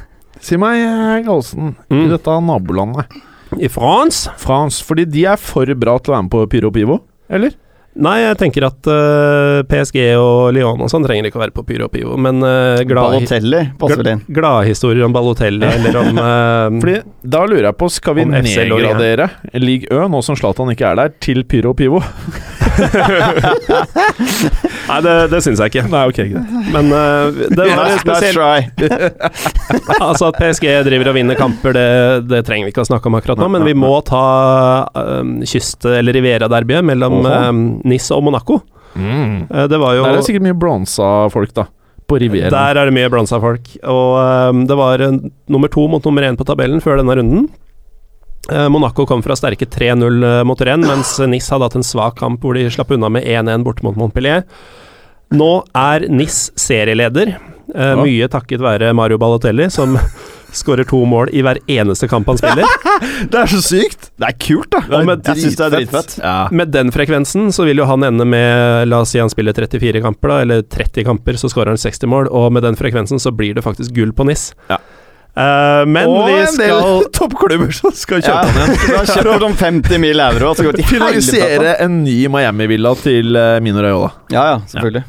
[0.41, 2.09] Si meg, Galsen, Galsen, i Mm.
[2.09, 3.05] dette nabolandet
[3.59, 7.01] I France France, fordi de er for bra til å være med på Pyro Pivo,
[7.29, 7.51] eller?
[7.99, 11.63] Nei, jeg tenker at uh, PSG og Lyon og sånn trenger ikke å være på
[11.67, 14.21] Pyro og Pivo, men uh, glad, Balotelli passer vel inn.
[14.31, 16.95] gladhistorier om Balotelli eller om uh, Fordi
[17.35, 19.27] da lurer jeg på, skal vi nedgradere
[19.59, 21.99] League Ø, nå som Zlatan ikke er der, til Pyro og Pivo?
[24.91, 25.83] Nei, det, det syns jeg ikke.
[25.91, 26.55] Nei, ok, greit.
[26.73, 28.57] Men uh, det var spesielt try.
[30.01, 31.85] Altså At PSG driver og vinner kamper, det,
[32.31, 34.23] det trenger vi ikke å snakke om akkurat nå, men vi må ta
[34.97, 38.61] um, kyst- eller Rivera-derbyet mellom um, Nis og Monaco.
[38.95, 39.47] Mm.
[39.49, 41.67] Eh, det var jo Der er det sikkert mye bronsa folk, da.
[42.11, 42.51] På Rivieren.
[42.51, 43.69] Der er det mye blansa folk.
[43.87, 44.15] Og
[44.51, 47.45] um, det var uh, nummer to mot nummer én på tabellen før denne runden.
[48.49, 52.17] Uh, Monaco kom fra sterke 3-0 uh, mot Rennes, mens Nice hadde hatt en svak
[52.19, 54.43] kamp hvor de slapp unna med 1-1 borte mot Montpellier.
[55.31, 57.37] Nå er Nice serieleder,
[57.71, 59.95] uh, mye takket være Mario Balotelli, som
[60.55, 62.65] skårer to mål i hver eneste kamp han spiller.
[63.31, 64.09] Det er så sykt!
[64.19, 64.81] Det er kult, da.
[64.99, 66.15] Er med- Jeg syns det er dritfett.
[66.21, 66.35] Ja.
[66.51, 70.01] Med den frekvensen så vil jo han ende med La oss si han spiller 34
[70.03, 73.31] kamper, da, eller 30 kamper, så skårer han 60 mål, og med den frekvensen så
[73.35, 74.51] blir det faktisk gull på NIS.
[74.69, 74.77] Ja.
[75.31, 78.73] Eh, men og vi en del toppklubber som skal Ja, kjøpe den.
[78.75, 78.97] igjen.
[78.97, 81.23] har kjøpt om 50 mil euro, Altså så går det til helvete.
[81.23, 84.11] Finansiere en ny Miami-villa til uh, Mino Raiola.
[84.33, 85.05] Ja, ja, selvfølgelig.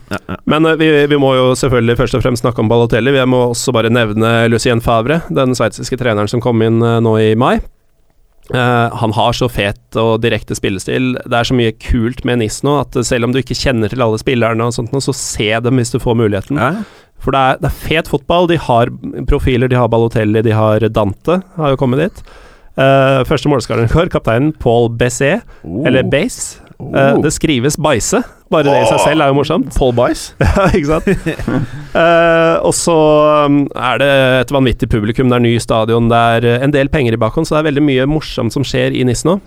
[0.54, 3.16] Men uh, vi, vi må jo selvfølgelig først og fremst snakke om Balotelli.
[3.18, 7.32] Vi må også bare nevne Lucien Favre, den sveitsiske treneren som kom inn nå i
[7.38, 7.56] mai.
[8.54, 11.14] Eh, han har så fet og direkte spillestil.
[11.24, 14.02] Det er så mye kult med NIS nå at selv om du ikke kjenner til
[14.04, 16.58] alle spillerne, og sånt, så se dem hvis du får muligheten.
[17.22, 18.48] For det er, det er fet fotball.
[18.50, 18.90] De har
[19.30, 19.70] profiler.
[19.70, 22.24] De har Balotelli, de har Dante, har jo kommet dit.
[22.72, 25.84] Uh, første målskåreren i går, kapteinen Paul Besset, Oh.
[25.86, 26.62] eller Base.
[26.82, 28.22] Eh, det skrives Beise.
[28.50, 29.70] Bare det i seg selv er jo morsomt.
[29.76, 30.34] Paul Bice.
[30.42, 31.08] Ja, ikke sant?
[31.94, 32.96] uh, og så
[33.46, 34.10] um, er det
[34.42, 37.48] et vanvittig publikum, det er ny stadion, det er eh, en del penger i bakhånd,
[37.48, 39.38] så det er veldig mye morsomt som skjer i NIS nå.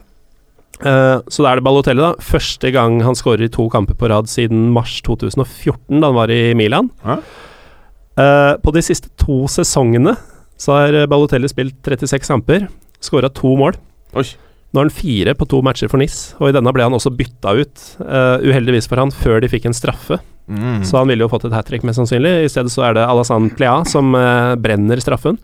[0.83, 2.13] Uh, så da er det Balotelli, da.
[2.23, 6.33] Første gang han skårer i to kamper på rad siden mars 2014, da han var
[6.33, 6.89] i Milan.
[7.05, 7.19] Ja.
[8.15, 10.15] Eh, på de siste to sesongene
[10.62, 12.67] så har Balotelli spilt 36 kamper,
[13.04, 13.75] skåra to mål.
[14.15, 14.28] Oi.
[14.75, 17.13] Nå har han fire på to matcher for NIS, og i denne ble han også
[17.15, 20.17] bytta ut, uh, uheldigvis for han, før de fikk en straffe.
[20.51, 20.82] Mm.
[20.84, 22.34] Så han ville jo fått et hat trick, mest sannsynlig.
[22.43, 25.39] I stedet så er det Alassane Plea som uh, brenner straffen.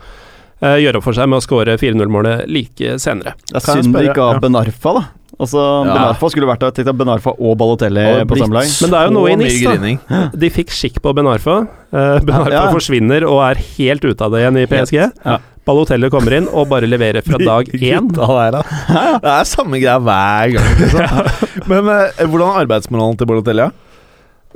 [0.60, 3.38] Uh, gjør opp for seg med å skåre 4-0-målet like senere.
[3.48, 4.28] Det er jeg synd de ga.
[4.44, 5.06] Benarfa, da.
[5.42, 5.94] Altså, Ja.
[5.96, 6.72] Benarfa skulle vært der.
[6.78, 8.68] Tenk deg Benarfa og Balotelli på samme lag.
[8.82, 10.20] Men det er jo noe i NIS, da.
[10.44, 11.56] De fikk skikk på Benarfa.
[11.92, 12.74] Eh, Benarfa Ja, ja.
[12.76, 15.00] forsvinner og er helt ute av det igjen i PSG.
[15.26, 15.40] Ja.
[15.66, 18.08] Balotelli kommer inn og bare leverer fra dag én.
[18.16, 21.66] Det er samme greia hver gang, liksom.
[21.70, 23.68] Men eh, hvordan er arbeidsmoralen til Balotelli?
[23.68, 23.72] Ja?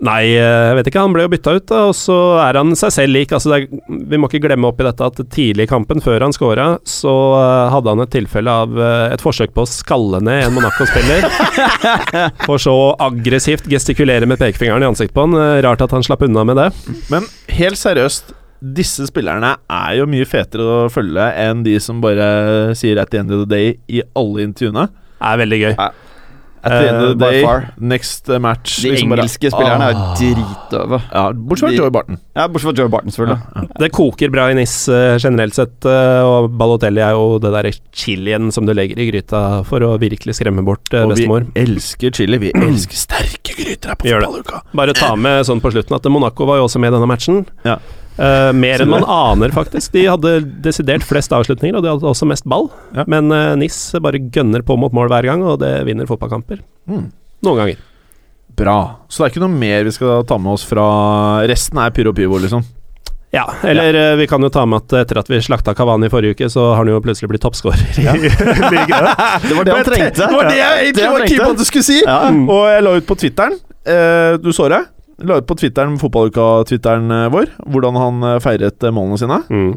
[0.04, 1.04] Nei, eh, jeg vet ikke.
[1.06, 3.32] Han ble jo bytta ut, da, og så er han seg selv lik.
[3.36, 6.68] Altså, er, vi må ikke glemme oppi dette at tidlig i kampen, før han scora,
[6.90, 10.56] så eh, hadde han et tilfelle av eh, et forsøk på å skalle ned en
[10.58, 11.30] Monaco-spiller.
[12.48, 12.76] For så
[13.08, 15.38] aggressivt gestikulere med pekefingeren i ansiktet på han.
[15.64, 16.72] Rart at han slapp unna med det.
[17.14, 18.36] Men helt seriøst,
[18.76, 23.20] disse spillerne er jo mye fetere å følge enn de som bare sier 'at the
[23.20, 24.88] end of the day' i alle intervjuene.
[24.90, 25.76] Det er veldig gøy.
[26.66, 27.68] At the end of the by day, far.
[27.78, 30.16] next uh, match De liksom bare- engelske spillerne er Ah.
[30.18, 31.00] dritdøve.
[31.14, 32.18] Ja, Bortsett fra Joy Barton.
[32.36, 33.70] Ja, Bortsett fra Joy Barton, selvfølgelig.
[33.80, 37.70] Det koker bra i NIS eh, generelt sett, eh, og Balotelli er jo det der
[37.94, 42.12] chilien som du legger i gryta for å virkelig skremme bort bestemor Og vi elsker
[42.12, 42.38] chili.
[42.42, 44.62] Vi elsker sterke gryter her på fotballuka.
[44.74, 47.46] Bare ta med sånn på slutten at Monaco var jo også med i denne matchen.
[47.64, 47.78] Ja.
[48.16, 49.92] Eh, mer enn man aner, faktisk.
[49.96, 52.70] De hadde desidert flest avslutninger, og de hadde også mest ball.
[52.96, 53.04] Ja.
[53.12, 56.62] Men uh, NIS bare gønner på mot mål hver gang, og det vinner fotballkamper.
[56.88, 57.10] Mm.
[57.46, 57.84] Noen ganger.
[58.56, 58.80] Bra.
[59.12, 60.86] Så det er ikke noe mer vi skal ta med oss fra
[61.50, 62.64] Resten er pyro pyro liksom.
[63.36, 64.04] Ja, eller ja.
[64.16, 66.70] vi kan jo ta med at etter at vi slakta Kavani i forrige uke, så
[66.70, 68.14] har han jo plutselig blitt toppskårer Ja.
[69.44, 70.22] Det var det han trengte.
[70.22, 72.00] Det var det jeg egentlig var keen på at du skulle si!
[72.00, 72.22] Ja.
[72.32, 73.58] Og jeg la ut på Twitteren.
[73.84, 74.80] Eh, du så det?
[75.16, 79.38] Jeg La ut på Twitteren, fotballuka-twitteren eh, vår, hvordan han eh, feiret eh, målene sine.
[79.48, 79.70] Mm.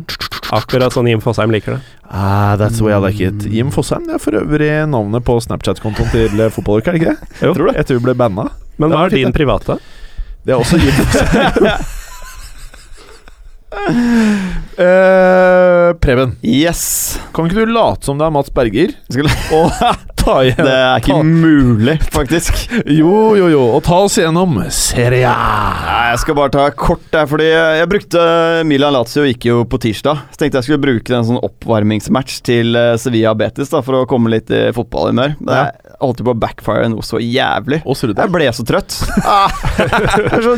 [0.57, 1.79] Akkurat sånn Jim Fosheim liker det.
[2.09, 3.46] Ah, that's the way I like it.
[3.53, 7.31] Jim Fosheim det er for øvrig navnet på Snapchat-kontoen til fotballuka, er det ikke det?
[7.44, 7.53] Jo.
[7.55, 8.48] Tror det Etter vi ble banna.
[8.83, 9.79] Men hva er din private?
[10.42, 11.87] Det er også Jim Fosheim.
[14.78, 17.18] Eh, Preben, Yes.
[17.35, 19.26] kan ikke du late som det er Mats Berger Skal,
[19.59, 19.72] og
[20.20, 22.61] ta igjen det er ikke ta, mulig, faktisk.
[23.00, 23.64] Jo, jo, jo.
[23.74, 25.59] Og ta oss gjennom Serie A.
[25.83, 28.22] Nei, Jeg skal bare ta kort der, fordi jeg brukte
[28.70, 30.22] Milan Lazio gikk jo på tirsdag.
[30.31, 34.07] Så tenkte jeg skulle bruke en sånn oppvarmingsmatch til eh, Sevilla Betis da, for å
[34.11, 35.35] komme litt i fotballhumør.
[35.42, 35.62] Det
[35.98, 37.83] holdt jo på å backfire noe så jævlig.
[37.83, 39.00] Og Jeg ble så trøtt.
[39.74, 40.54] Det er så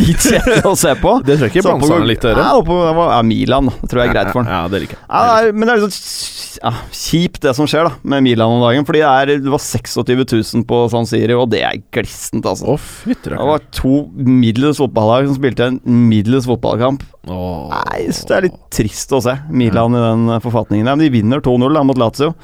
[0.00, 1.12] dritkjedelig å se på.
[1.26, 2.32] Det tror jeg ikke Så han litt likte.
[2.36, 3.70] Ja, oppå- ja, Milan.
[3.86, 4.52] Tror jeg er greit for han.
[4.52, 5.54] Ja, det liker jeg.
[5.54, 8.84] Men det er litt sånn ja, kjipt det som skjer da med Milan om dagen.
[8.88, 12.74] Fordi det, er, det var 26 000 på San Siro, og det er glissent, altså.
[12.74, 15.78] Å, fytter, Det var to middels fotballag som spilte en
[16.10, 17.04] middels fotballkamp.
[17.30, 17.70] Åh.
[17.70, 20.86] Nei, Det er litt trist å se Milan i den forfatningen.
[20.90, 22.34] Ja, Men de vinner 2-0 da, mot Lazio.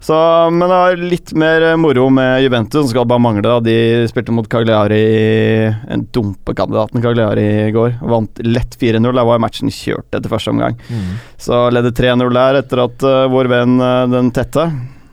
[0.00, 0.14] Så,
[0.50, 3.44] men det var litt mer eh, moro med Juventus, som skal bare mangle.
[3.44, 5.02] da De spilte mot Cagliari,
[5.92, 7.98] en dumpekandidaten Cagliari i går.
[8.08, 9.10] Vant lett 4-0.
[9.12, 10.78] Der var matchen kjørt etter første omgang.
[10.88, 11.18] Mm.
[11.36, 14.70] Så ledde 3-0 der etter at uh, vår venn uh, den tette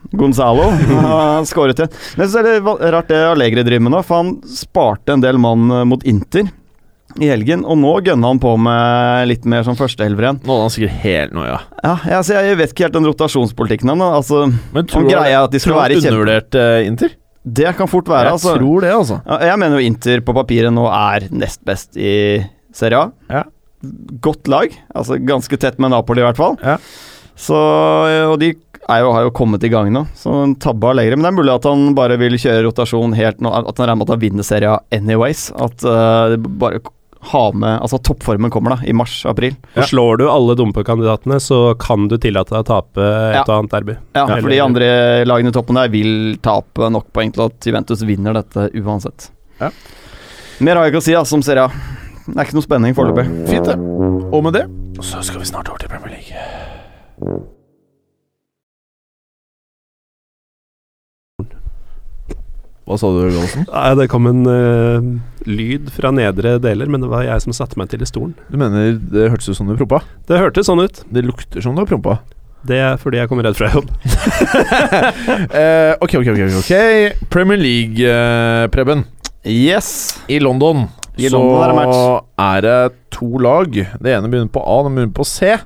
[0.08, 0.70] Gonzalo
[1.04, 1.92] har skåret igjen.
[2.16, 5.36] Men så er det rart det Allegri driver med nå, for han sparte en del
[5.42, 6.48] mann mot Inter
[7.16, 10.40] i helgen, og nå gønner han på med litt mer som førsteelver igjen.
[10.44, 11.56] Nå er han sikkert helt noia.
[11.80, 14.04] Ja, jeg, altså, jeg vet ikke helt den rotasjonspolitikken hans.
[14.20, 14.42] Altså,
[14.76, 16.12] Men tror er at de skal tror være han kjempe...
[16.12, 17.16] undervurdert eh, Inter?
[17.48, 18.54] Det kan fort være, jeg altså.
[18.60, 19.20] tror det, altså.
[19.24, 22.12] Ja, Jeg mener jo Inter på papiret nå er nest best i
[22.76, 23.10] Serie A.
[23.32, 23.44] Ja.
[24.24, 24.74] Godt lag.
[24.92, 26.58] Altså ganske tett med Napoli, i hvert fall.
[26.60, 26.76] Ja.
[27.38, 27.56] Så,
[28.28, 28.52] og de
[28.88, 31.16] er jo, har jo kommet i gang nå, så en tabbe Allegri.
[31.16, 34.00] Men det er mulig at han bare vil kjøre rotasjon helt nå, at han regner
[34.00, 35.48] med at han vinner Serie A anyways.
[35.56, 36.82] At uh, det bare
[37.32, 39.56] ha med Altså toppformen kommer da, i mars-april.
[39.74, 39.82] Ja.
[39.88, 43.42] Slår du alle dumpekandidatene, så kan du tillate deg å tape et Ja.
[43.46, 43.96] og annet derby.
[44.14, 44.88] Ja, Eller- for de andre
[45.28, 49.30] lagene i toppen der vil tape nok poeng til at Juventus vinner dette uansett.
[49.60, 49.70] Ja.
[50.60, 51.68] Mer har jeg ikke å si altså, om Serie A.
[52.28, 53.26] Det er ikke noe spenning foreløpig.
[53.48, 53.78] Fint, det.
[54.32, 54.66] Og med det
[55.00, 57.47] så skal vi snart over til Premier League.
[62.88, 63.66] Hva sa du, Gallosen?
[63.68, 65.08] Nei, det kom en uh,
[65.44, 68.32] lyd fra nedre deler, men det var jeg som satte meg til i stolen.
[68.48, 70.00] Du mener det hørtes ut som du prompa?
[70.30, 71.02] Det hørtes sånn ut.
[71.12, 72.16] Det lukter som du har prompa.
[72.68, 73.92] Det er fordi jeg kommer redd fra jobb.
[75.60, 76.40] eh, ok, ok, ok.
[76.62, 79.04] ok Premier League, uh, Preben.
[79.44, 80.16] Yes.
[80.32, 80.88] I London
[81.20, 82.00] I så London er det
[82.48, 82.80] er det
[83.14, 83.68] to lag.
[83.68, 85.58] Det ene begynner på A, det begynner på C.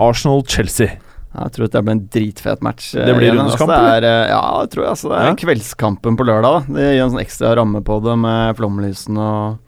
[0.00, 0.96] Arsenal-Chelsea.
[1.34, 2.92] Jeg tror det blir en dritfet match.
[2.94, 4.90] Det blir rundens altså, det er, eh, Ja, det tror jeg.
[4.94, 5.34] Altså, det er Ja.
[5.34, 6.66] kveldskampen på lørdag.
[6.68, 6.74] Da.
[6.78, 9.58] Det gir en sånn ekstra ramme på det med flomlysene og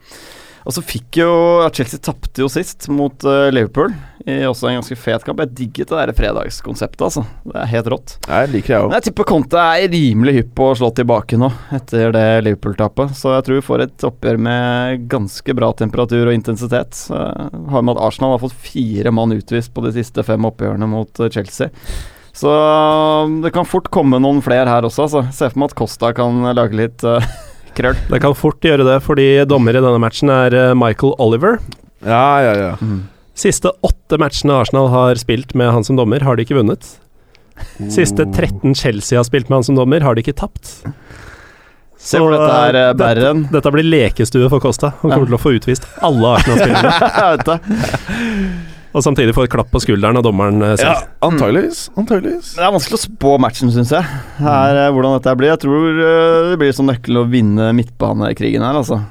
[0.67, 3.93] Og så fikk jo Chelsea tapte jo sist mot uh, Liverpool
[4.27, 5.39] i også en ganske fet kamp.
[5.39, 7.23] Jeg digget det der fredagskonseptet, altså.
[7.47, 8.15] Det er helt rått.
[8.27, 8.95] Jeg liker jeg Men òg.
[8.97, 13.15] jeg tipper Conte er rimelig hypp på å slå tilbake nå, etter det Liverpool-tapet.
[13.15, 16.99] Så jeg tror vi får et oppgjør med ganske bra temperatur og intensitet.
[17.07, 20.91] Så har med at Arsenal har fått fire mann utvist på de siste fem oppgjørene
[20.91, 21.71] mot eh, Chelsea.
[22.37, 25.23] Så um, det kan fort komme noen flere her også, altså.
[25.33, 27.23] Se for meg at Costa kan lage litt uh,
[27.79, 27.97] krøll.
[28.11, 31.57] Det kan fort gjøre det, fordi dommer i denne matchen er eh, Michael Oliver.
[32.05, 32.73] Ja, ja, ja.
[33.37, 36.87] Siste åtte matchene Arsenal har spilt med han som dommer, har de ikke vunnet.
[37.93, 40.71] Siste 13 Chelsea har spilt med han som dommer, har de ikke tapt.
[41.97, 42.97] Se hvor dette her bæren.
[42.97, 43.43] bærer en.
[43.51, 44.93] Dette blir lekestue for Costa.
[45.01, 46.93] Han kommer til å få utvist alle Arsenal-spillerne.
[48.97, 50.87] Og samtidig få et klapp på skulderen av dommeren selv.
[50.87, 50.95] ja
[51.27, 51.83] antageligvis.
[51.99, 52.53] Antageligvis.
[52.57, 54.21] Det er vanskelig å spå matchen, syns jeg.
[54.39, 55.51] Her, eh, hvordan dette blir.
[55.51, 59.01] Jeg tror eh, det blir som nøkkel å vinne midtbanekrigen her, altså.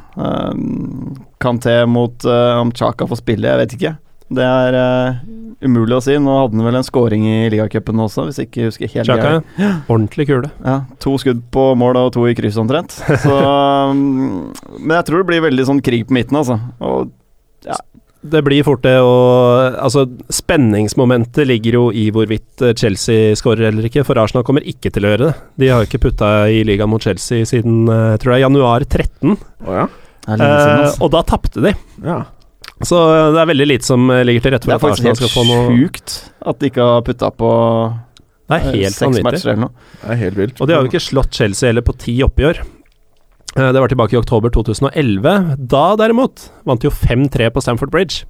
[1.43, 3.93] Kanté mot uh, om Chaka får spille, jeg vet ikke.
[4.27, 5.19] Det er uh,
[5.62, 6.17] umulig å si.
[6.19, 9.35] Nå hadde han vel en scoring i ligacupen også, hvis jeg ikke husker helt Chaka,
[9.61, 9.69] ja.
[9.87, 10.51] Ordentlig kule.
[10.65, 12.97] Ja, to skudd på mål og to i kryss omtrent.
[13.23, 14.49] Så, um,
[14.83, 16.59] men jeg tror det blir veldig sånn krig på midten, altså.
[16.83, 17.12] Og
[18.27, 20.03] Det blir fort det, og altså,
[20.35, 25.07] spenningsmomentet ligger jo i hvorvidt eh, Chelsea skårer eller ikke, for Arsenal kommer ikke til
[25.07, 25.35] å gjøre det.
[25.62, 28.45] De har jo ikke putta i ligaen mot Chelsea siden eh, jeg tror det er
[28.49, 29.87] januar 13, Oh, ja.
[30.27, 30.97] det er siden, altså.
[30.99, 31.77] uh, og da tapte de.
[32.03, 32.25] ja.
[32.85, 35.07] Så eh, det er veldig lite som eh, ligger til rette for er at faktisk
[35.07, 36.17] Arsenal skal få helt noe sjukt
[36.53, 37.51] at de ikke har putta på
[38.47, 39.25] Det er eh, helt seks vanvittig.
[39.31, 39.87] matcher eller noe.
[40.03, 40.61] Det er helt vilt.
[40.61, 42.61] Og de har jo ikke slått Chelsea heller på ti oppgjør.
[43.57, 45.57] Eh, Det var tilbake i oktober 2011.
[45.73, 48.25] Da derimot vant de jo 5-3 på Stamford Bridge.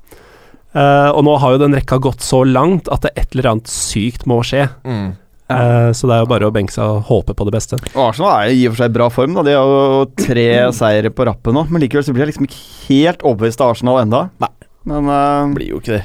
[0.76, 3.70] Uh, og nå har jo den rekka gått så langt at det et eller annet
[3.70, 4.66] sykt må skje.
[4.84, 5.14] Mm.
[5.46, 7.78] Eh, så det er jo bare å benke seg og håpe på det beste.
[7.94, 9.36] Og Arsenal er i og for seg i bra form.
[9.38, 9.44] Da.
[9.46, 12.62] De har jo tre seire på rappen nå, men likevel så blir jeg liksom ikke
[12.88, 14.26] helt overbevist av Arsenal enda.
[14.42, 14.52] Nei.
[14.86, 16.04] Men uh, Blir jo ikke det.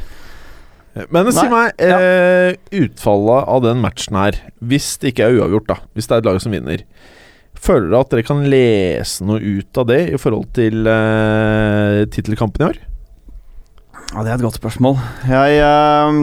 [1.14, 5.70] Men si Nei, meg, eh, utfallet av den matchen her, hvis det ikke er uavgjort,
[5.70, 6.84] da, hvis det er et lag som vinner,
[7.56, 12.66] føler dere at dere kan lese noe ut av det i forhold til eh, tittelkampen
[12.66, 12.82] i år?
[14.12, 14.98] Ja, Det er et godt spørsmål.
[15.24, 16.18] Jeg, eh,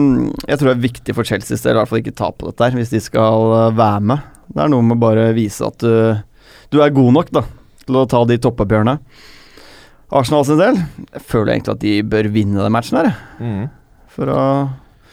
[0.47, 2.67] jeg tror det er viktig for Chelseas del i hvert fall ikke ta på dette
[2.67, 4.27] her, hvis de skal eh, være med.
[4.53, 6.19] Det er noe med bare vise at du,
[6.69, 7.43] du er god nok da,
[7.85, 8.95] til å ta de toppoppgjørene.
[10.19, 10.77] Arsenal sin del,
[11.13, 13.11] jeg føler egentlig at de bør vinne den matchen her.
[13.41, 13.67] Mm.
[14.13, 14.43] For å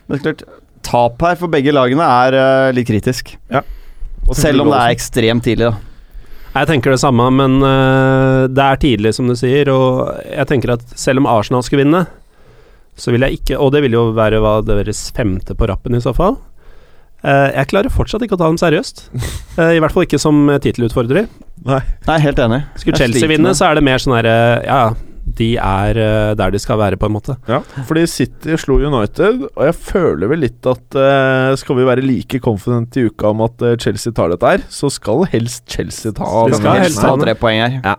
[0.06, 0.44] Men klart,
[0.86, 3.34] tap her for begge lagene er eh, litt kritisk.
[4.36, 5.80] Selv om det er ekstremt tidlig, da.
[6.56, 9.68] Jeg tenker det samme, men eh, det er tidlig, som du sier.
[9.72, 12.04] Og jeg tenker at selv om Arsenal skulle vinne,
[12.96, 16.02] så vil jeg ikke Og det vil jo være hva deres femte på rappen, i
[16.04, 16.38] så fall.
[17.24, 19.08] Uh, jeg klarer fortsatt ikke å ta dem seriøst.
[19.56, 21.28] Uh, I hvert fall ikke som tittelutfordrer.
[21.66, 22.62] Nei, helt enig.
[22.78, 24.80] Skulle Chelsea vinne, så er det mer sånn herre Ja,
[25.26, 27.36] de er uh, der de skal være, på en måte.
[27.50, 32.04] Ja, fordi City slo United, og jeg føler vel litt at eh, skal vi være
[32.04, 36.14] like confident i uka om at eh, Chelsea tar dette her, så skal helst Chelsea
[36.16, 37.98] ta De skal helst ta tre poeng her.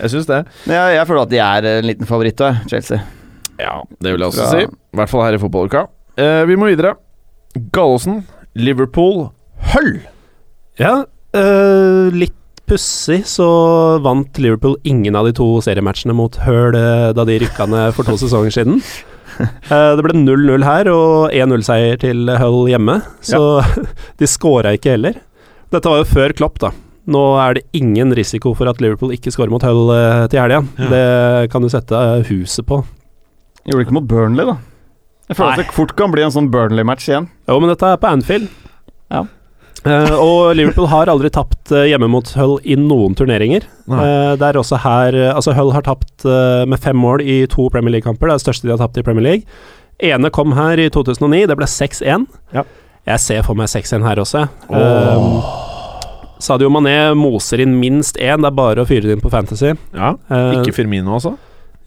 [0.00, 0.44] Jeg syns det.
[0.70, 3.02] Jeg, jeg føler at de er en liten favoritt, Chelsea.
[3.60, 4.66] Ja, det vil jeg også Fra- si.
[4.66, 5.84] I hvert fall her i fotballuka.
[6.20, 6.94] Eh, vi må videre.
[7.74, 8.22] Gallosen,
[8.56, 9.28] Liverpool,
[9.74, 9.92] Hull.
[10.80, 11.04] Ja,
[11.36, 12.36] eh, litt
[12.70, 13.46] pussig så
[14.04, 18.06] vant Liverpool ingen av de to seriematchene mot Hull øh, da de rykka ned for
[18.08, 18.82] to sesonger siden.
[19.40, 23.62] Eh, det ble 0-0 her og 1-0-seier til Hull hjemme, så
[24.20, 25.14] de scora ikke heller.
[25.72, 26.68] Dette var jo før Klopp, da.
[27.08, 30.58] Nå er det ingen risiko for at Liverpool ikke scorer mot Hull øh, til helga.
[30.92, 32.82] Det kan du sette huset på.
[33.66, 34.56] Gjorde det ikke mot Burnley, da.
[35.30, 37.28] Jeg føler at det fort kan bli en sånn Burnley-match igjen.
[37.46, 38.48] Jo, men dette er på Anfield.
[39.12, 39.20] Ja.
[39.86, 43.64] Eh, og Liverpool har aldri tapt eh, hjemme mot Hull i noen turneringer.
[43.88, 44.00] Nei.
[44.04, 47.38] Eh, det er også her eh, Altså, Hull har tapt eh, med fem mål i
[47.48, 48.26] to Premier League-kamper.
[48.28, 49.62] Det er det største de har tapt i Premier League.
[50.04, 52.26] Ene kom her i 2009, det ble 6-1.
[52.56, 52.66] Ja.
[53.08, 54.44] Jeg ser for meg 6-1 her også.
[54.68, 55.30] Eh,
[56.40, 59.74] Sadio Mané moser inn minst én, det er bare å fyre det inn på Fantasy.
[59.96, 60.14] Ja,
[60.56, 61.34] Ikke Firmino, også?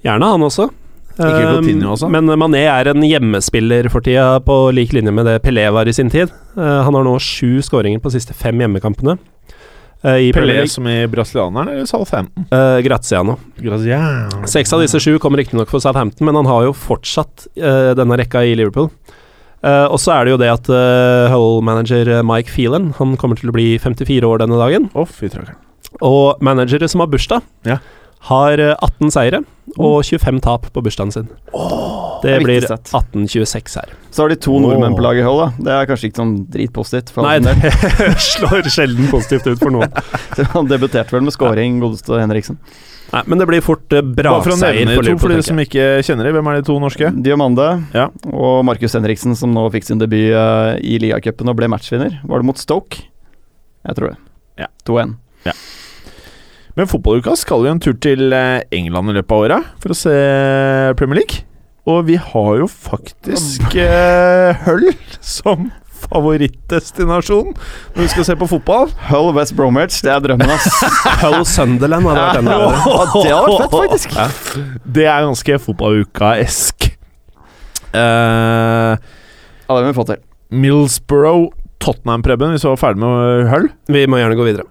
[0.05, 0.67] Gjerne han også.
[1.13, 2.09] Ikke Eh, Coutinho også?
[2.09, 5.93] Men Mané er en hjemmespiller for tida, på lik linje med det Pelé var i
[5.93, 6.31] sin tid.
[6.57, 9.17] Eh, han har nå sju skåringer på de siste fem hjemmekampene.
[10.03, 12.45] eh, I Pelé som i brasilianeren eller Southampton?
[12.51, 13.37] Uh, Graziano.
[13.57, 14.41] Graziano.
[14.47, 18.17] Seks av disse sju kommer riktignok for Southampton, men han har jo fortsatt uh, denne
[18.17, 18.89] rekka i Liverpool.
[19.63, 23.47] Uh, og så er det jo det at uh, Hull-manager Mike Phelan Han kommer til
[23.47, 24.89] å bli 54 år denne dagen.
[24.91, 25.07] Oh.
[26.01, 27.77] Og managere som har bursdag, Ja.
[28.29, 29.43] Har eh, 18 seire
[29.79, 31.27] og 25 tap på bursdagen sin.
[32.23, 32.91] det det blir viktig sett.
[32.93, 33.93] 1826 her.
[34.13, 35.47] Så har de to nordmenn på laget i Hull, da.
[35.65, 37.11] Det er kanskje ikke sånn dritpositivt.
[37.15, 37.55] For Nei, det
[38.31, 39.91] slår sjelden positivt ut for noen.
[40.55, 42.59] Han debuterte vel med scoring, godeste Henriksen.
[43.13, 45.49] Nei, men det blir fort for å brakseier nevne for de for Liverpool, dere tenker
[45.51, 46.37] som ikke kjenner dem.
[46.39, 47.11] Hvem er de to norske?
[47.27, 48.07] Diamande Ja.
[48.31, 52.21] og Markus Henriksen, som nå fikk sin debut eh, i ligacupen og ble matchvinner.
[52.25, 53.03] Var det mot Stoke?
[53.83, 54.17] Jeg tror det.
[54.63, 54.69] Ja.
[54.89, 55.17] 2-1.
[56.77, 59.97] Men fotballuka skal jo en tur til eh, England i løpet av året for å
[59.97, 60.13] se
[60.97, 61.43] Premier League.
[61.85, 64.87] Og vi har jo faktisk eh, Hull
[65.19, 65.69] som
[66.03, 68.89] favorittdestinasjon når vi skal se på fotball.
[69.09, 70.65] Hull West Bromwich, det er drømmen, ass.
[71.23, 73.05] Hull Sunderland hadde vært enda bedre.
[73.13, 74.17] Det hadde vært fett, faktisk.
[74.97, 76.89] Det er ganske fotballuka-esk.
[77.93, 78.93] Eh,
[79.63, 80.19] Ja, det må vi få til.
[80.53, 81.51] Millsborough,
[81.83, 83.69] Tottenham-Preben, hvis vi var ferdig med Hull.
[83.91, 84.67] Vi må gjerne gå videre.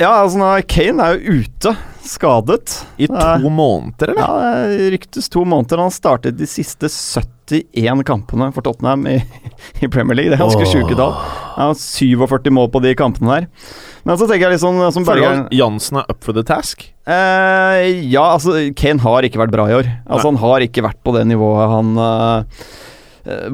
[0.00, 2.80] Ja, altså, nå- Kane er jo ute, skadet.
[2.98, 4.20] I to måneder, eller?
[4.20, 5.80] Ja, det ryktes to måneder.
[5.82, 9.16] Han startet de siste 71 kampene for Tottenham i,
[9.84, 10.32] i Premier League.
[10.32, 10.72] Det er ganske oh.
[10.72, 11.14] sjuke tall.
[11.54, 13.48] Har 47 mål på de kampene der.
[14.04, 16.44] Men så tenker jeg litt sånn som Føler du Berger Jansen er up for the
[16.44, 16.82] task?
[17.08, 19.92] eh, Ja, altså, Kane har ikke vært bra i år.
[20.04, 22.82] Altså, han har ikke vært på det nivået han eh, eh,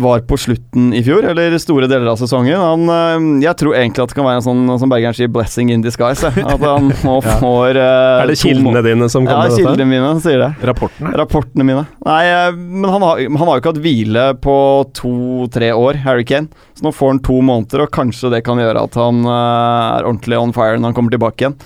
[0.02, 2.56] var på slutten i fjor, eller store deler av sesongen.
[2.58, 5.70] Han, eh, jeg tror egentlig at det kan være en sånn som Bergeren sier, 'blessing
[5.70, 6.26] in disguise'.
[6.26, 9.62] At han nå får eh, Er det kildene dine som Ja, kommer med dette?
[9.68, 10.50] kildene mine sier det.
[10.66, 11.12] Rapportene.
[11.20, 11.84] Rapportene mine.
[12.06, 14.56] Nei, eh, men han har, han har jo ikke hatt hvile på
[14.98, 16.48] to-tre år, Harry Kane.
[16.74, 20.08] Så nå får han to måneder, og kanskje det kan gjøre at han eh, er
[20.08, 21.56] ordentlig on fire når han kommer tilbake igjen.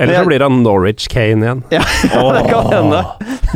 [0.00, 1.62] Eller så blir han Norwich Kane igjen.
[1.74, 1.84] Ja,
[2.38, 3.04] det kan hende.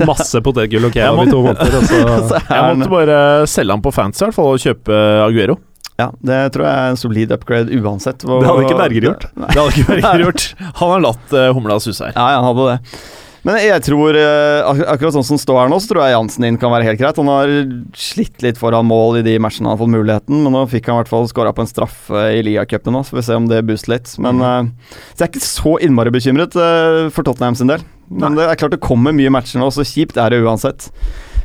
[0.05, 3.19] Masse potetgull og kebab i to måneder, og så Så er Jeg måtte bare
[3.49, 5.59] selge han på fans i hvert fall å kjøpe Aguero.
[5.97, 8.21] Ja, det tror jeg er en solid upgrade uansett.
[8.27, 9.29] hvor- Det hadde ikke Berger gjort.
[9.35, 10.49] Det, Det hadde ikke Berger gjort.
[10.83, 12.13] Han har latt uh, humla suse her.
[12.17, 13.01] Ja, han hadde det.
[13.47, 16.43] Men jeg tror, eh, ak akkurat sånn som står her nå, så tror jeg Jansen
[16.49, 17.17] inn kan være helt greit.
[17.21, 17.47] Han har
[17.95, 20.97] slitt litt foran mål i de matchene han har fått muligheten, men nå fikk han
[20.97, 23.47] i hvert fall skåra på en straffe i ligacupen nå, så får vi se om
[23.47, 24.11] det booster litt.
[24.19, 24.67] Men uh,
[25.15, 27.87] Så jeg er ikke så innmari bekymret uh, for Tottenham sin del.
[28.11, 30.91] Men det er klart det kommer mye matcher nå, så kjipt er det uansett.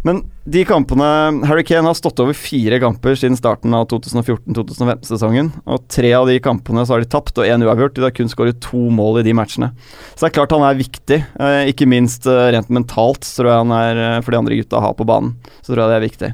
[0.03, 1.05] Men de kampene
[1.45, 5.51] Harry Kane har stått over fire kamper siden starten av 2014-2015-sesongen.
[5.69, 7.99] Og tre av de kampene så har de tapt, og én uavgjort.
[7.99, 9.69] De har kun skåret to mål i de matchene.
[10.15, 11.19] Så det er klart han er viktig.
[11.37, 14.81] Eh, ikke minst eh, rent mentalt, tror jeg han er eh, for de andre gutta
[14.81, 15.35] har på banen.
[15.61, 16.31] Så tror jeg det er viktig.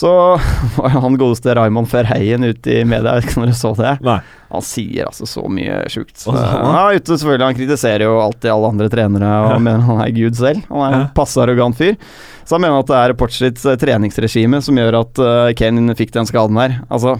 [0.00, 0.10] Så
[0.76, 3.94] var han godeste Raymond Ferheien ute i media, jeg vet ikke om dere så det.
[4.06, 4.18] Nei.
[4.50, 6.14] Han sier altså så mye sjukt.
[6.26, 6.76] Hva han?
[6.76, 10.38] Ja, ute selvfølgelig, han kritiserer jo alltid alle andre trenere og mener han er gud
[10.38, 10.62] selv.
[10.70, 11.10] Han er en Ja.
[11.16, 11.96] passe arrogant fyr.
[12.44, 16.14] Så han mener at det er Portsits eh, treningsregime som gjør at eh, Kane fikk
[16.16, 16.80] den skaden her.
[16.90, 17.18] Altså,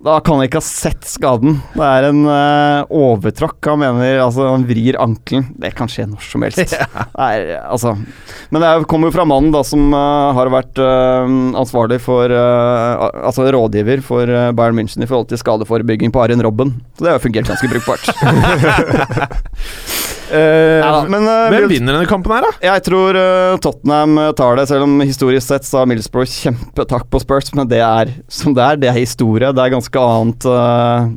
[0.00, 1.58] da kan han ikke ha sett skaden.
[1.74, 3.58] Det er en uh, overtråkk.
[3.68, 5.50] Han mener altså han vrir ankelen.
[5.60, 6.72] Det kan skje når som helst.
[7.20, 7.92] Det er, altså.
[8.48, 11.28] Men det er, kommer jo fra mannen da som uh, har vært uh,
[11.60, 14.24] ansvarlig for Altså rådgiver for
[14.56, 16.72] Bayern München i forhold til skadeforebygging på Arjen Robben.
[16.96, 18.08] Så det har jo fungert ganske brukbart.
[20.30, 22.52] Neida, men eh, Hvem vinner denne kampen her, da?
[22.70, 27.08] jeg tror eh, Tottenham eh, tar det, selv om historisk sett så har Middlesbrough kjempetakk
[27.10, 28.78] på Spurs, men det er som det er.
[28.80, 29.50] Det er historie.
[29.56, 31.10] Det er ganske annet eh,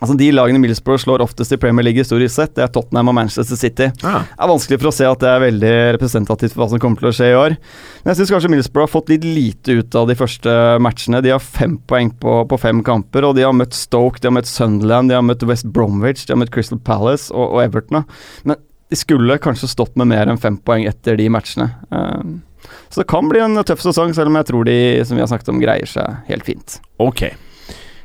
[0.00, 3.16] Altså De lagene Millsborough slår oftest i Premier League historisk sett, det er Tottenham og
[3.18, 3.90] Manchester City.
[4.00, 4.22] Ja.
[4.24, 7.02] Det er vanskelig for å se at det er veldig representativt for hva som kommer
[7.02, 7.56] til å skje i år.
[8.00, 11.20] Men jeg syns kanskje Millsborough har fått litt lite ut av de første matchene.
[11.24, 14.36] De har fem poeng på, på fem kamper, og de har møtt Stoke, de har
[14.38, 18.06] møtt Sunderland, de har møtt West Bromwich, de har møtt Crystal Palace og, og Everton.
[18.48, 21.68] Men de skulle kanskje stått med mer enn fem poeng etter de matchene.
[21.92, 25.22] Eh, så det kan bli en tøff sesong, selv om jeg tror de som vi
[25.22, 26.80] har snakket om, greier seg helt fint.
[27.00, 27.28] Ok.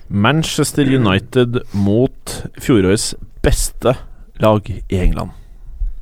[0.07, 3.95] Manchester United mot fjorårets beste
[4.37, 5.33] lag i England.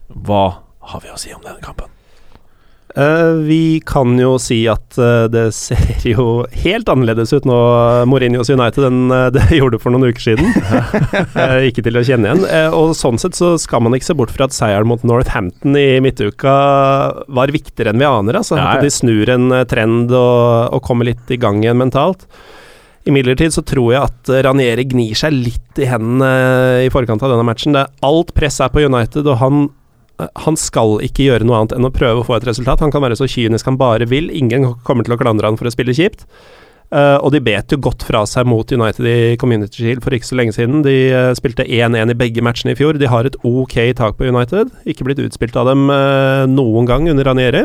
[0.07, 0.45] Hva
[0.79, 1.89] har vi å si om denne kampen?
[2.93, 7.55] Uh, vi kan jo si at uh, det ser jo helt annerledes ut nå,
[8.05, 10.51] Mourinhos United, enn uh, det gjorde for noen uker siden.
[11.69, 12.45] Ikke til å kjenne igjen.
[12.77, 15.97] Og sånn sett så skal man ikke se bort fra at seieren mot Northampton i
[16.05, 16.53] midtuka
[17.33, 18.37] var viktigere enn vi aner.
[18.43, 18.59] Altså.
[18.61, 22.27] At de snur en trend og, og kommer litt i gang igjen mentalt.
[23.09, 27.23] Imidlertid så tror jeg at eh, Ranieri gnir seg litt i hendene eh, i forkant
[27.25, 27.75] av denne matchen.
[27.75, 29.63] Det, alt press er på United, og han
[30.21, 32.83] eh, han skal ikke gjøre noe annet enn å prøve å få et resultat.
[32.85, 34.31] Han kan være så kynisk han bare vil.
[34.31, 36.27] Ingen kommer til å klandre han for å spille kjipt.
[36.93, 40.27] Uh, og de bet jo godt fra seg mot United i Community Shield for ikke
[40.27, 40.83] så lenge siden.
[40.85, 42.99] De uh, spilte 1-1 i begge matchene i fjor.
[43.01, 44.69] De har et ok tak på United.
[44.85, 47.63] Ikke blitt utspilt av dem uh, noen gang under Ranieri.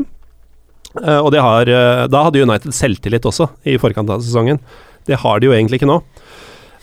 [0.99, 1.69] Og de har,
[2.11, 4.57] da hadde United selvtillit også, i forkant av sesongen.
[5.09, 6.03] Det har de jo egentlig ikke nå.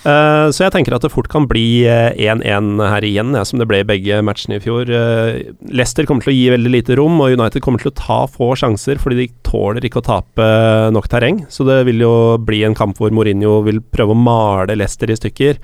[0.06, 3.58] Eh, så jeg tenker at det fort kan bli eh, 1-1 her igjen, ja, som
[3.58, 4.86] det ble i begge matchene i fjor.
[4.86, 8.20] Eh, Leicester kommer til å gi veldig lite rom, og United kommer til å ta
[8.30, 10.50] få sjanser, fordi de tåler ikke å tape
[10.94, 11.42] nok terreng.
[11.50, 15.18] Så det vil jo bli en kamp hvor Mourinho vil prøve å male Leicester i
[15.18, 15.62] stykker.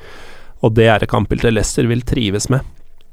[0.65, 2.65] Og det er et kampbilde Leicester vil trives med.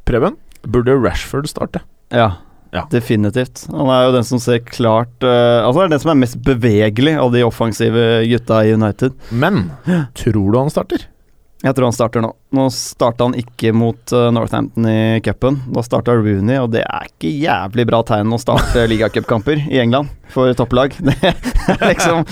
[0.09, 1.85] Preben, burde Rashford starte?
[2.09, 2.39] Ja,
[2.75, 2.85] Ja.
[2.93, 3.67] definitivt.
[3.73, 7.15] Han er jo den som ser klart uh, Altså er den som er mest bevegelig
[7.17, 9.17] av de offensive gutta i United.
[9.31, 9.71] Men
[10.19, 11.07] tror du han starter?
[11.59, 12.29] Jeg tror han starter nå.
[12.55, 15.59] Nå starta han ikke mot uh, Northampton i cupen.
[15.75, 20.13] Da starta Rooney, og det er ikke jævlig bra tegn å starte ligacupkamper i England
[20.35, 20.95] for topplag.
[21.09, 21.19] Det
[21.75, 22.23] er liksom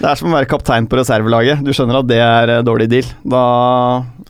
[0.00, 1.60] Det er som å være kaptein på reservelaget.
[1.60, 3.08] Du skjønner at det er eh, dårlig deal.
[3.28, 3.40] Da,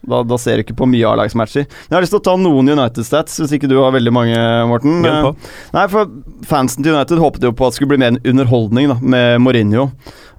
[0.02, 1.62] da, da ser du ikke på mye A-lagsmatcher.
[1.62, 4.98] Jeg har lyst til å ta noen United-stats, hvis ikke du har veldig mange, Morten.
[5.06, 5.28] Eh,
[5.76, 6.10] Nei, for
[6.50, 9.44] fansen til United håpet jo på at det skulle bli mer en underholdning da, med
[9.44, 9.84] Mourinho.